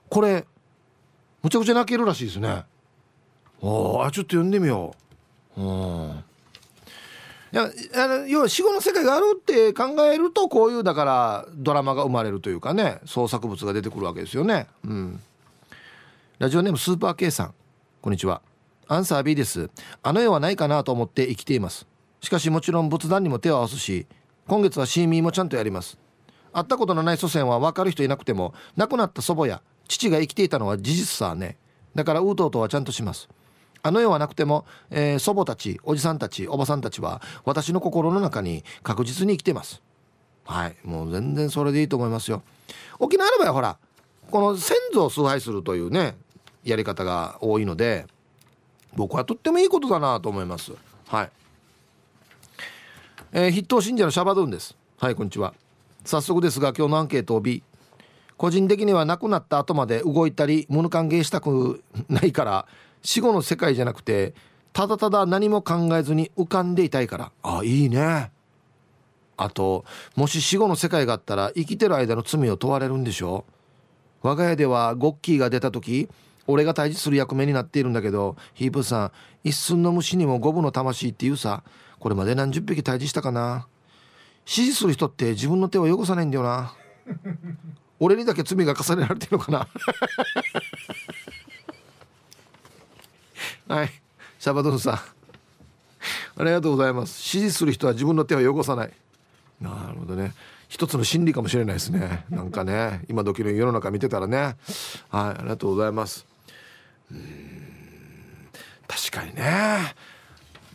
[0.08, 0.46] これ
[1.42, 2.48] むちゃくちゃ泣けるらしいですね。
[2.48, 2.64] あ
[3.62, 4.96] あちょっと読んでみよ
[5.56, 5.60] う。
[5.60, 6.24] うん。
[7.50, 14.66] いやあの要は死後の世界があるって考えるとこういうだからドラマが生まれるというかね創作物が出てくるわけですよね。
[14.84, 15.20] うん。
[16.38, 17.54] ラジオネームスーパー K さん。
[18.02, 18.42] こんにちは。
[18.86, 19.70] アンサー B です。
[20.02, 21.86] あの世はないかなと思って生きています。
[22.20, 24.06] しかしもちろん仏壇にも手を合わすし
[24.46, 25.98] 今月はシーミーもちゃんとやります。
[26.52, 31.56] 会ったことのない祖先は分かる人いなくても亡くなった祖母や父が生きていたのは事実さね。
[31.94, 33.28] だからウートーとはちゃんとします。
[33.82, 39.82] あの世はなくても、えー、祖母たちおじさんたちおばさんたちは私の心の中に確実に生きてます。
[40.44, 40.76] はい。
[40.84, 42.42] もう全然それでいいと思いますよ。
[42.98, 43.78] 沖縄の場合はほら
[44.30, 46.16] この先祖を崇拝するというね
[46.64, 48.06] やり方が多いので
[48.94, 50.72] 僕はとってもいいことだなと思います。
[51.06, 51.30] はい。
[53.32, 54.76] えー、筆頭信者のシャバドゥンです。
[54.98, 55.54] はいこんにちは。
[56.04, 57.62] 早速ですが今日のアンケートを B
[58.38, 62.66] 個人的には亡くなった後まで動いたり物関係したくないから
[63.02, 64.34] 死後の世界じゃなくて
[64.72, 67.32] ただただ何も考えずに浮かんでいたいから。
[67.42, 68.30] あいいね。
[69.36, 69.84] あと
[70.16, 73.44] もし死後の世界があったら生きてる間の罪を問われるんでしょ。
[74.22, 76.08] 我が家ではゴッキーが出た時
[76.46, 79.12] 俺が退治する役目になっているんだけどヒープさん
[79.44, 81.62] 一寸の虫にも五分の魂っていうさ
[82.00, 83.68] これまで何十匹退治したかな。
[84.46, 86.74] 指示する人って自分の手を汚さないんだよな。
[88.00, 89.68] 俺にだけ罪が重ねられてるのかな。
[93.68, 93.90] はい。
[94.38, 94.94] シャバドゥンさん。
[94.94, 97.18] ありがとうございます。
[97.18, 98.92] 指示する人は自分の手を汚さない。
[99.60, 100.32] なるほどね。
[100.68, 102.24] 一つの心理かもしれないですね。
[102.30, 103.02] なんかね。
[103.08, 104.38] 今時の世の中見てたらね。
[104.38, 104.56] はい。
[105.10, 106.26] ありがとうございます。
[107.12, 108.48] うん。
[108.86, 109.94] 確かにね。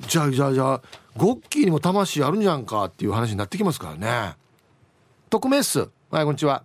[0.08, 0.82] じゃあじゃあじゃあ
[1.18, 4.36] ゴッキーにも魂あるんじゃんかっていう話になってきますからね。
[5.30, 5.80] 匿名っす。
[6.12, 6.64] はいこんにちは。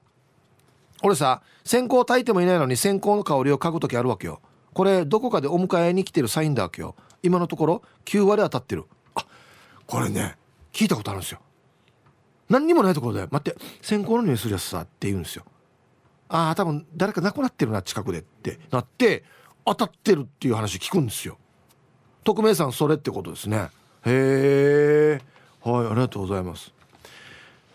[1.02, 4.40] 俺さ線香炊いてもいないのに線香の香りを嗅ぐ時あるわけよ。
[4.78, 6.94] これどこかでお迎えに来てるサインだわけよ。
[7.24, 8.84] 今のところ9割当たってる。
[9.16, 9.26] あ
[9.88, 10.36] これね
[10.72, 11.40] 聞いたことあるんですよ。
[12.48, 15.42] 何にもないところで「待って線香の匂いするやつさ」って言うんですよ。
[16.28, 19.24] ああ多分誰か亡くなってるな近くでってなって
[19.64, 21.38] 当たってるっていう話聞くんですよ。
[22.22, 23.70] 匿名さんそれってことですね。
[24.06, 25.20] へえ
[25.68, 26.72] はいありがとうございます。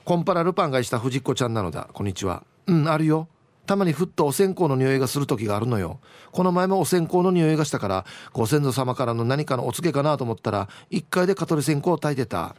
[0.05, 1.89] コンパラルパンがした藤子ちゃんなのだ。
[1.91, 2.45] こんにちは。
[2.65, 3.27] うんあるよ。
[3.65, 5.99] たまにふっとお線香の匂いがする時があるのよ。
[6.31, 12.55] この前もお線香の匂いがしたからご先祖様からの何かのお告げかなと思ったら1階で蚊取り線香を炊いてた。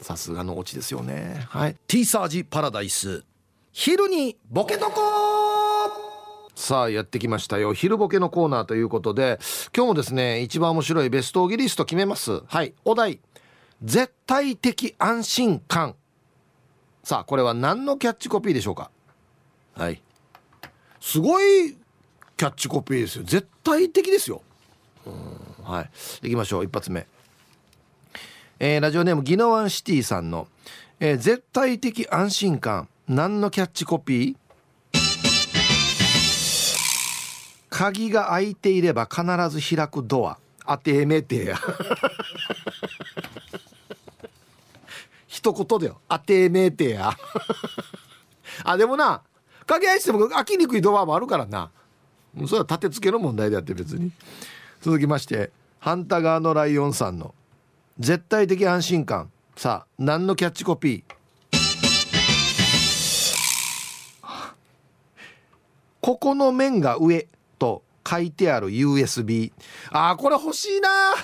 [0.00, 1.46] さすがのオチですよね。
[1.48, 1.76] はい。
[1.86, 3.24] T サージパラダイス。
[3.72, 5.00] 昼にボケとこ
[6.54, 7.72] さあやってきましたよ。
[7.72, 9.38] 昼ボケのコーナーということで
[9.74, 12.42] 今日もですね一番面白いベストオギリスト決めます。
[12.46, 12.74] はい。
[12.84, 13.20] お題。
[13.82, 15.94] 絶対的安心感。
[17.04, 18.90] さあこれは何のキャッチコピーでしょうか？
[19.74, 20.02] はい。
[21.00, 21.76] すごい
[22.36, 23.24] キャッチコピーですよ。
[23.24, 24.42] 絶対的ですよ。
[25.62, 25.90] はい。
[26.22, 26.64] 行きましょう。
[26.64, 27.06] 一発目。
[28.58, 30.46] えー、ラジオネームギノワンシティさんの、
[31.00, 32.88] えー、絶対的安心感。
[33.08, 34.98] 何のキャッチコピー？
[37.68, 40.38] 鍵が開いていれば必ず開くドア。
[40.64, 41.58] 当てめてや。
[45.26, 47.16] 一言だよ当てめてや。
[48.62, 49.22] あでもな
[49.72, 51.70] 鍵開いても開きにくいドアもあるからな。
[52.46, 54.12] それは立て付けの問題であって別に。
[54.82, 57.34] 続きましてハンタ側のライオンさんの
[57.98, 59.30] 絶対的安心感。
[59.56, 61.14] さあ何のキャッチコピー？
[66.02, 67.26] ここの面が上
[67.58, 69.52] と書いてある USB
[69.90, 71.14] あーこれ欲しいな。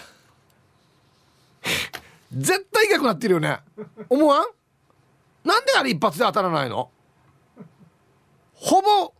[2.33, 3.59] 絶対逆なってるよね。
[4.09, 4.47] 思わん？
[5.45, 6.91] なんであれ一発で当たらないの？
[8.61, 9.13] ほぼ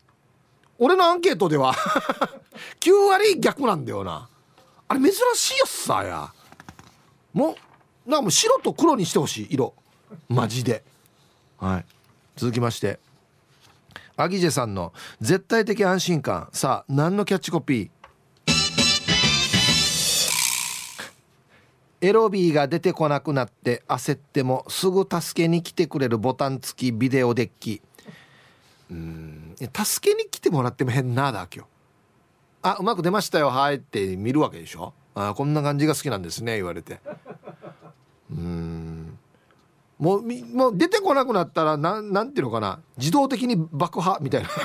[0.79, 1.75] 俺のアンケートでは
[2.81, 4.29] 9割逆なんだよな。
[4.89, 6.33] あれ珍しいやつさや。
[7.33, 7.57] も
[8.07, 9.75] うなんかもう白と黒にしてほしい色。
[10.29, 10.83] マジで。
[11.59, 11.85] はい。
[12.37, 12.99] 続きまして。
[14.17, 16.49] アギジェさんの絶対的安心感。
[16.53, 17.91] さあ何のキャッチコピー？
[22.01, 27.83] エロビーが出てこなくなって焦ってもすぐ助けに来てくれるボタン付きビデオデッキ。
[28.91, 29.55] うん。
[29.59, 31.69] 助けに来てもらっても変なだ今日
[32.63, 33.49] あうまく出ましたよ。
[33.49, 34.93] はいって見るわけでしょ。
[35.15, 36.57] あこんな感じが好きなんですね。
[36.57, 37.01] 言われて。
[38.31, 39.19] うん。
[39.99, 42.81] もうもう出てこなくなったらなんなんていうのかな。
[42.97, 44.49] 自動的に爆破みたいな。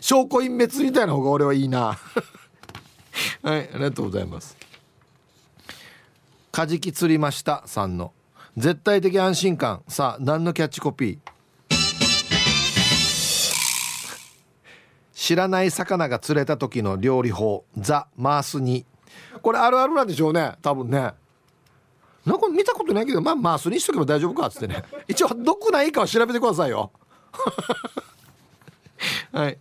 [0.00, 1.98] 証拠隠滅みたいな方が俺はいいな。
[3.42, 4.56] はいありがとうございます。
[6.50, 8.12] カジキ釣りましたさんの。
[8.56, 9.82] 絶対的安心感。
[9.88, 11.31] さあ何のキャッチコピー？
[15.22, 18.84] 知らない魚が釣れた時の料理法ザ・マースに
[19.40, 21.12] これあるあるなんでしょうね多分ね。
[22.26, 24.82] なんか見たことないけどまあマースにしとけば大丈夫かっつってね。
[25.06, 26.90] 一応毒ないかは調べてくださいよ。
[29.30, 29.58] はい。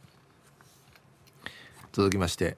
[1.92, 2.58] 続きまして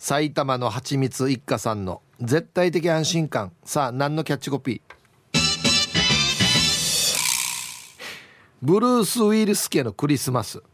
[0.00, 3.52] 埼玉のはちみつ一家さんの絶対的安心感。
[3.64, 5.38] さあ何のキャッチコピー？
[8.60, 10.64] ブルース・ウィルス家のクリスマス。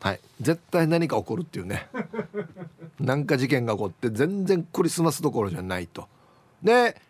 [0.00, 0.20] はい。
[0.40, 1.88] 絶対何か起こるっていうね。
[3.00, 6.08] なんか事件が起こって全然クリスマスどころじゃないと。
[6.62, 7.00] で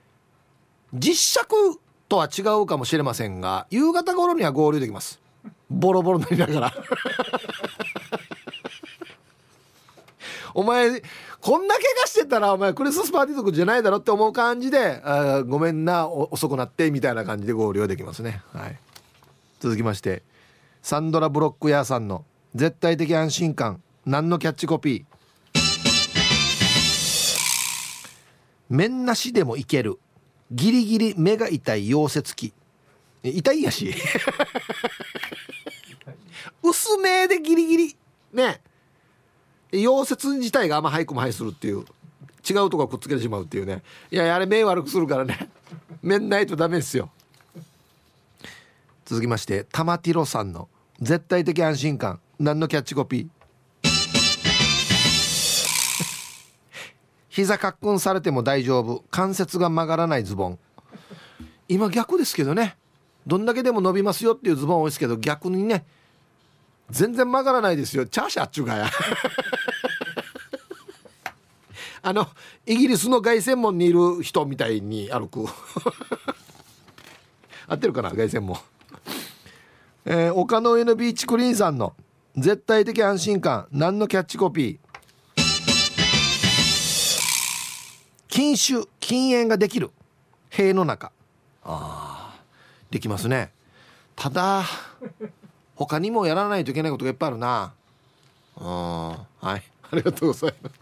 [0.92, 1.78] 実尺
[2.08, 5.20] とは違うかもしれませんが夕方頃には合流できます。
[5.70, 6.74] ボロボロになりながら。
[10.54, 11.02] お前
[11.40, 18.42] こんな怪我してたらお前クリスマスパーティーとかじゃないだろって思う感じであごめんな遅くなってみたいな感じで合流できますね。
[18.52, 18.76] はい。
[19.60, 20.22] 続きまして
[20.82, 22.24] サンドラ・ブロック屋さんの
[22.54, 23.82] 絶対的安心感。
[24.06, 25.04] 何のキャッチコピー？
[28.68, 29.98] 面なしでもいける。
[30.50, 32.52] ギリギリ目が痛い溶接機。
[33.22, 33.94] 痛いやし。
[36.62, 37.96] 薄めでギリギリ。
[38.32, 38.60] ね。
[39.70, 41.84] 溶接自体があんま早くも早するっていう。
[42.48, 43.82] 違うとこくっつけてしまうっていうね。
[44.10, 45.50] いやあれ目悪くするからね。
[46.02, 47.10] 面ないとダメですよ。
[49.04, 50.68] 続きまして玉ティロさんの
[51.00, 53.88] 絶対的安心感何のキャッチコピー？
[57.28, 59.04] 膝かっくんされても大丈夫。
[59.10, 60.58] 関節が曲がらないズボン。
[61.68, 62.76] 今逆ですけどね。
[63.26, 65.84] どんだけでも伸びますよっていうズボン多いですけど逆にね。
[66.90, 68.06] 全然曲がらないですよ。
[68.06, 68.88] チャーシャーっちゅうがや。
[72.00, 72.28] あの
[72.66, 75.44] イギリスの凱旋門にいる人みたいに歩く。
[77.66, 78.56] 合ってるかな凱旋門。
[80.04, 81.94] えー、丘の上のビーチクリーンさんの。
[82.40, 83.66] 絶対的安心感。
[83.72, 85.42] 何のキャッチコピー？
[88.28, 88.88] 禁酒。
[89.00, 89.90] 禁煙ができる。
[90.50, 91.10] 塀の中。
[91.64, 92.38] あ
[92.90, 93.50] できますね。
[94.14, 94.62] ただ
[95.74, 97.72] 他にもやらないといけないことがいっぱいあるな。
[98.56, 99.16] うんは
[99.56, 99.62] い。
[99.90, 100.74] ありがとうございます。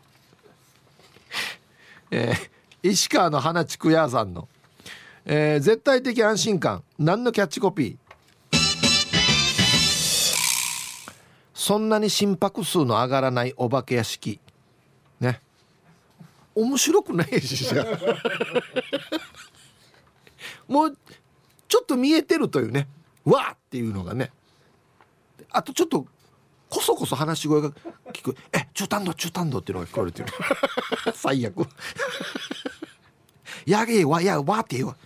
[2.11, 4.47] えー、石川の花地区屋さんの、
[5.25, 6.85] えー、絶対的安心感。
[6.99, 8.06] 何のキャッチコピー？
[11.57, 14.39] そんなに心拍数の上がらないお化け屋敷。
[15.21, 15.41] ね。
[16.55, 17.67] 面白くないし
[20.69, 20.99] もう
[21.67, 22.87] ちょっと見えてるというね。
[23.25, 24.31] わーっていうのがね。
[25.51, 26.07] あとちょっと
[26.69, 27.71] こそこそ話し声が
[28.13, 30.29] 聞く「え中短度中短度」っていうのが聞こえるっていう。
[31.17, 31.67] 最悪。
[33.65, 34.97] やげえわやわって言うわ。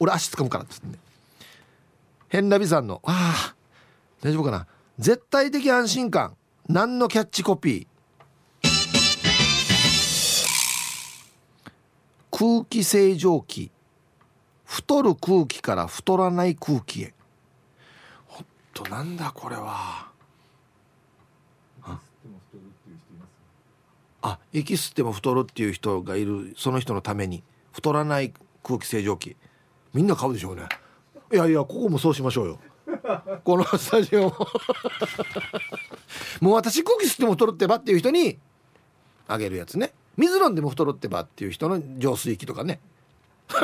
[0.00, 0.98] 俺足つかむからっつってね。
[2.28, 3.54] 変な美さんの「ああ
[4.20, 4.66] 大丈夫かな？
[5.00, 6.36] 絶対的安心感。
[6.68, 8.68] 何のキャッチコピー？
[12.30, 13.70] 空気清浄機。
[14.66, 17.14] 太る空気から太らない空気へ。
[18.26, 20.10] ほんとなんだこれは。
[24.20, 26.52] あ息吸っても太るっていう人がいる。
[26.58, 27.42] その人のために。
[27.72, 29.34] 太らない空気清浄機。
[29.94, 30.64] みんな買うでしょうね。
[31.32, 32.58] いやいやここもそうしましょうよ
[33.44, 34.32] このスタジオ。
[36.40, 38.38] もう私空気吸っても太るってばっていう人に
[39.28, 39.92] あげるやつね。
[40.16, 42.80] 水飲んでも太るってばっていう人の浄水器とかね。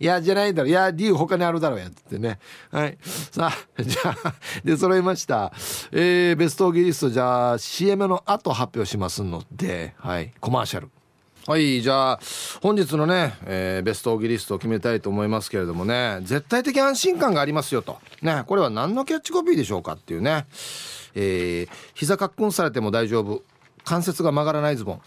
[0.00, 0.68] いやじゃないだろ。
[0.68, 2.38] いや理由他にあるだろうやってね。
[2.70, 2.98] はい。
[3.02, 4.34] さあじゃあ
[4.64, 5.52] で揃いました。
[5.90, 10.32] えー、ベストギリストじゃあ CM の後発表しますのではい。
[10.40, 10.90] コマーシャル。
[11.48, 12.20] はいじゃあ
[12.60, 17.96] 本日のね、えー、ベストオギリストを決めたいと思いますけれどもね絶対的安心感がありますよと。
[18.20, 20.44] ねこれは何のキャッチコピーでしょうかっていうね。
[21.14, 23.42] えー、膝かっくんされても大丈夫。
[23.82, 25.00] 関節が曲がらないズボン。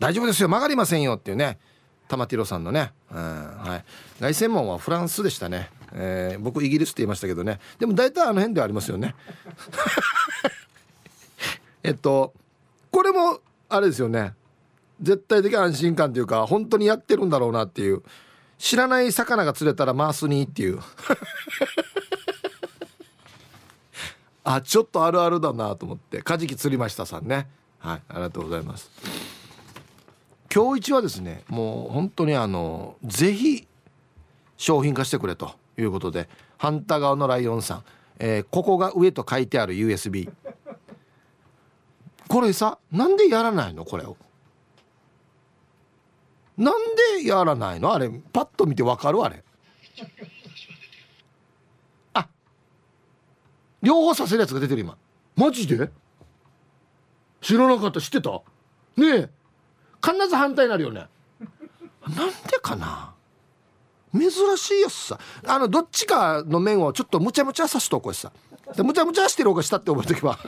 [0.00, 0.48] 大丈夫ですよ。
[0.48, 1.60] 曲がりませんよっていうね。
[2.08, 3.84] 玉ティロさんのね、うんはい、
[4.20, 7.60] 凱旋門はフランスでしたね、えー、僕イギリスって言いましたけどね。
[7.78, 9.14] でも大体あの辺ではありますよね。
[11.84, 12.34] えっと
[12.90, 13.38] これも
[13.68, 14.34] あれですよね。
[15.04, 18.02] 絶対的安心感というか本当にやってるんだろうなっていう。
[18.58, 20.78] 知らない魚が釣れたら回すにっていう。
[24.44, 26.22] あちょっとあるあるだなと思って。
[26.22, 27.48] カジキ釣りましたさんね。
[27.78, 28.90] はいありがとうございます。
[30.54, 33.66] 今日一はですねもう本当にあのぜひ
[34.56, 37.84] 商品化してくれということで反対側のライオンさん、
[38.20, 40.30] えー、ここが上と書いてある USB
[42.28, 43.84] これさなんでやらないの？
[43.84, 44.16] これを。
[46.56, 46.74] なん
[47.18, 47.92] でやらないの？
[47.92, 49.22] あれパッと見てわかる？
[49.24, 49.42] あれ。
[52.14, 52.28] あ
[53.82, 54.96] 両方させるやつが出てる今。
[55.36, 55.90] マジで？
[57.40, 58.00] 知らなかった。
[58.00, 58.30] 知ってた？
[58.96, 59.30] ねえ。
[60.02, 61.06] 必ず反対になるよね。
[62.06, 63.14] なんでかな？
[64.12, 65.18] 珍しいやつさ。
[65.46, 68.30] あのどっちかの面をちょっとむちゃむちゃさすとこうさ。
[68.76, 70.38] でむちゃむちゃしてる方がしたって覚えとけば。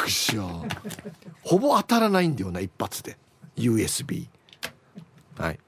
[0.00, 0.64] くしょ
[1.42, 3.16] ほぼ当たらないんだよな一発で。
[3.56, 4.26] USB
[5.36, 5.58] はい。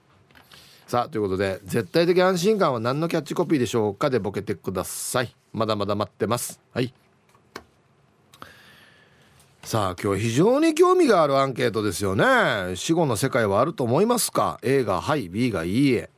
[0.87, 5.35] さあということで絶対的安心感は何のキャッチコピーでしょうかでボケてください。
[5.53, 6.61] まだまだ待ってます。
[6.73, 6.93] はい。
[9.65, 12.77] さあ今日非常に興味があるアンケートですよね。
[12.77, 16.11] 死後の世界はあると思いますか？A がはい B がいいえ。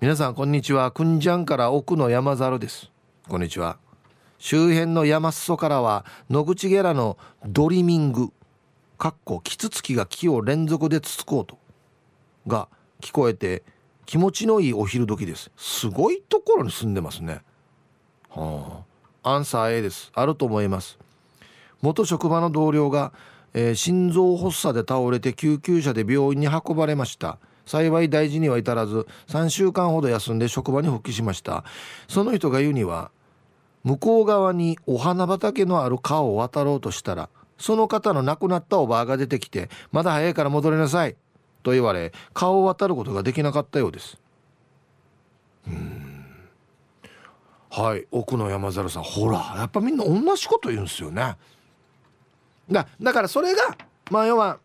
[0.00, 0.90] 皆さんこんにちは。
[0.90, 2.90] くんじゃんから奥の山猿です。
[3.28, 3.81] こんにちは。
[4.42, 7.16] 周辺の山裾からは野口ゲラの
[7.46, 8.32] ドリミング
[8.98, 11.58] かっこキツツキが木を連続でつつこうと
[12.48, 12.66] が
[13.00, 13.62] 聞こえて
[14.04, 15.52] 気持ちのいいお昼時です。
[15.56, 17.40] すごいところに住んでますね。
[18.30, 18.82] は
[19.22, 19.30] あ。
[19.34, 20.10] アンサー A です。
[20.12, 20.98] あると思います。
[21.80, 23.12] 元職場の同僚が、
[23.54, 27.38] えー、心臓発作で倒れて救急車で病院に運ばれました。
[27.64, 31.62] 幸い大事には至らず3週間ほど休んで職場に復帰しました。
[32.08, 33.12] その人が言うには
[33.84, 37.28] 向こう側にお花畑のある川を渡ろうとしたら
[37.58, 41.16] その方の亡くなったおばあが出てきて「まだ早いから戻りなさい」
[41.62, 44.18] と言われ川を渡ることができなかったようです。
[45.68, 45.70] う
[47.70, 49.02] はい奥の山猿さん。
[49.02, 51.36] ほらやっぱみんな同じこと言うんですよね。
[52.70, 53.76] だだからそれが
[54.10, 54.58] まあ要は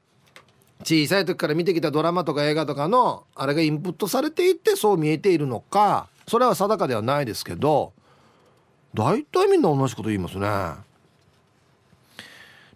[0.84, 7.94] 小さい時から見てきたドラマとか映画とかのあれがインプットされていってそう見えているのかそれは定かではないですけど
[8.98, 10.48] 大体みんな同じこと言いますね。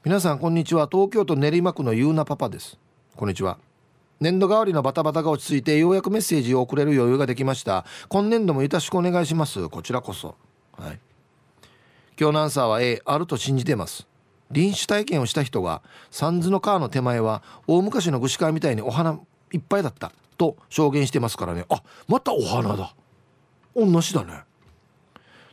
[0.03, 0.87] 皆さんこんにちは。
[0.87, 2.77] 東京都練馬区のゆうなパパです。
[3.15, 3.57] こんにちは。
[4.19, 7.85] 年度代わりのバタバタが落ち着いてようやくメッセージを送れる余裕ができました。
[8.07, 9.67] 今年度もよろしくお願いします。
[9.67, 10.35] こちらこそ。
[10.73, 10.99] はい。
[12.19, 14.05] 今日のアンサーは A あると信じてます。
[14.51, 19.17] 臨死体験をした人が三途の川の手前は大昔の具志川みたいにお花
[19.51, 20.11] いっぱいだった。
[20.37, 21.65] と証言してますからね。
[21.69, 22.93] あまたお花だ。
[23.75, 24.43] 同じだね。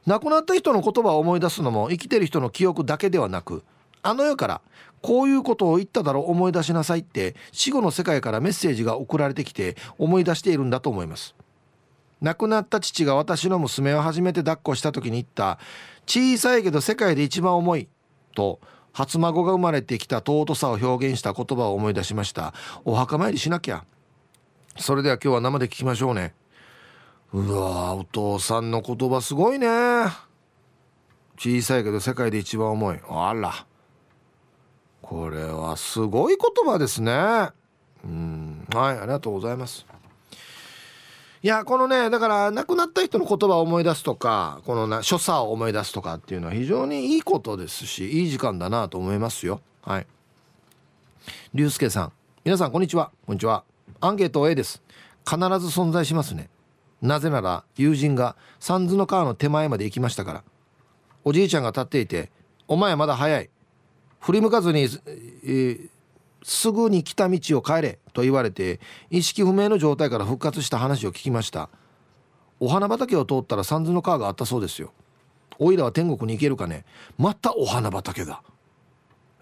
[0.08, 3.62] 亡くなった人の言葉を思い出すのも生きてる人の記憶だけではなく
[4.00, 4.62] あの世から
[5.02, 11.34] こういうことを言っただろう思い出しなさいって死後の世界からメッセージが送られてきて思い出しているんだと思います。
[12.22, 15.58] 亡くなった父が私の娘を初めて抱っこした時に言った
[16.06, 17.88] 小さいけど世界で一番重い
[18.34, 18.60] と
[18.92, 22.54] 初孫が生まれてきた尊さを表現した言葉を思い出しました
[22.84, 23.84] お墓参りしなきゃ
[24.76, 26.34] それでは今日は生で聞きましょうね。
[27.32, 29.68] うわお父さんの言葉すごいね。
[31.36, 33.00] 小さいけど世界で一番重い。
[33.08, 33.66] あら。
[35.02, 37.12] これはすごい言葉ですね。
[38.04, 38.66] うん。
[38.74, 39.86] はいありがとうございます。
[41.42, 49.60] いやこのねだから亡くなった人の言葉を思い出すとかこのな所作を思い出すとかっていうのは非常にいいことですしいい時間だなと思いますよ。
[49.82, 50.06] はい。
[51.54, 52.12] 龍介さん。
[52.44, 53.12] 皆さんこんにちは。
[53.26, 53.64] こんにちは。
[54.00, 54.82] アンケート A です。
[55.24, 56.48] 必ず存在しますね。
[57.00, 60.44] なぜなら友人が三途の川の手前まで行きましたから。
[61.24, 62.30] おじいちゃんが立っていて
[62.68, 63.50] 「お前まだ早い。
[64.20, 65.88] 振り向かずに、えー、
[66.42, 68.80] すぐに来た道を帰れ」と言われて
[69.10, 71.68] 意識不明の状態から復活した話を聞きました。
[72.60, 74.92] お花畑を通ったら三途の川があったそうですよ。
[75.58, 76.84] おいらは天国に行けるかね。
[77.16, 78.42] またお花畑だ。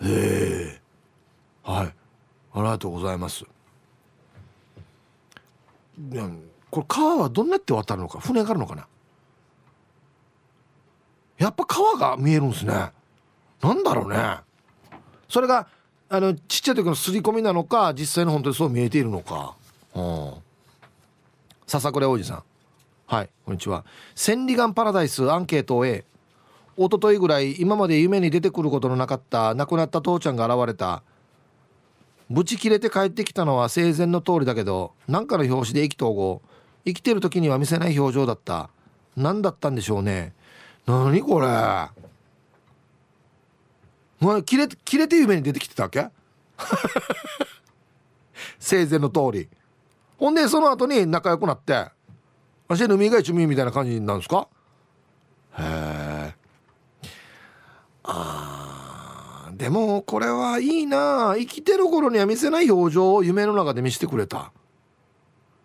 [0.02, 0.80] へえ
[1.62, 1.94] はい。
[2.52, 3.44] ありがとうございます。
[6.70, 8.18] これ川はどんなって渡るのか？
[8.20, 8.86] 船があるのかな？
[11.38, 12.72] やっぱ川が見えるんですね。
[13.62, 14.18] なんだろうね。
[15.28, 15.66] それが
[16.08, 19.54] あのちっちゃい時の刷り込みなのか実際の本当にそう見えているのか。
[19.94, 20.32] うん。
[21.66, 22.42] 笹倉おじさん。
[23.06, 23.84] はいこんにちは。
[24.14, 26.04] 千里眼パラダイスアンケート A
[26.76, 31.02] 一昨日ぐらい今まで夢に出てくることのなかった亡くなった父ちゃんが現れた。
[32.28, 36.42] ブチ切れて帰ってきたのは生前の通りだけど何かの表紙で意気投合？
[36.87, 38.70] 生きてる時には見せない表情だった。
[39.16, 40.32] 何だったんでしょうね。
[40.87, 41.49] 何これ。
[44.45, 46.09] 切れ切れて夢に出てきてたわけ？
[48.59, 49.49] 生前の通り。
[50.18, 51.91] ほんでその後に仲良くなって
[52.68, 54.49] 「わしのみが一味」みたいな感じなんですか？
[55.59, 56.34] へえ
[58.05, 61.34] あでもこれはいいな。
[61.37, 64.53] 生きてる頃には見せない表情を夢の中で見せてくれた。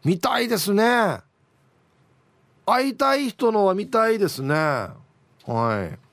[0.03, 1.19] 見たいですね。
[2.65, 4.55] 会いたい人のは見たいですね。
[4.55, 4.93] は
[5.45, 6.10] い。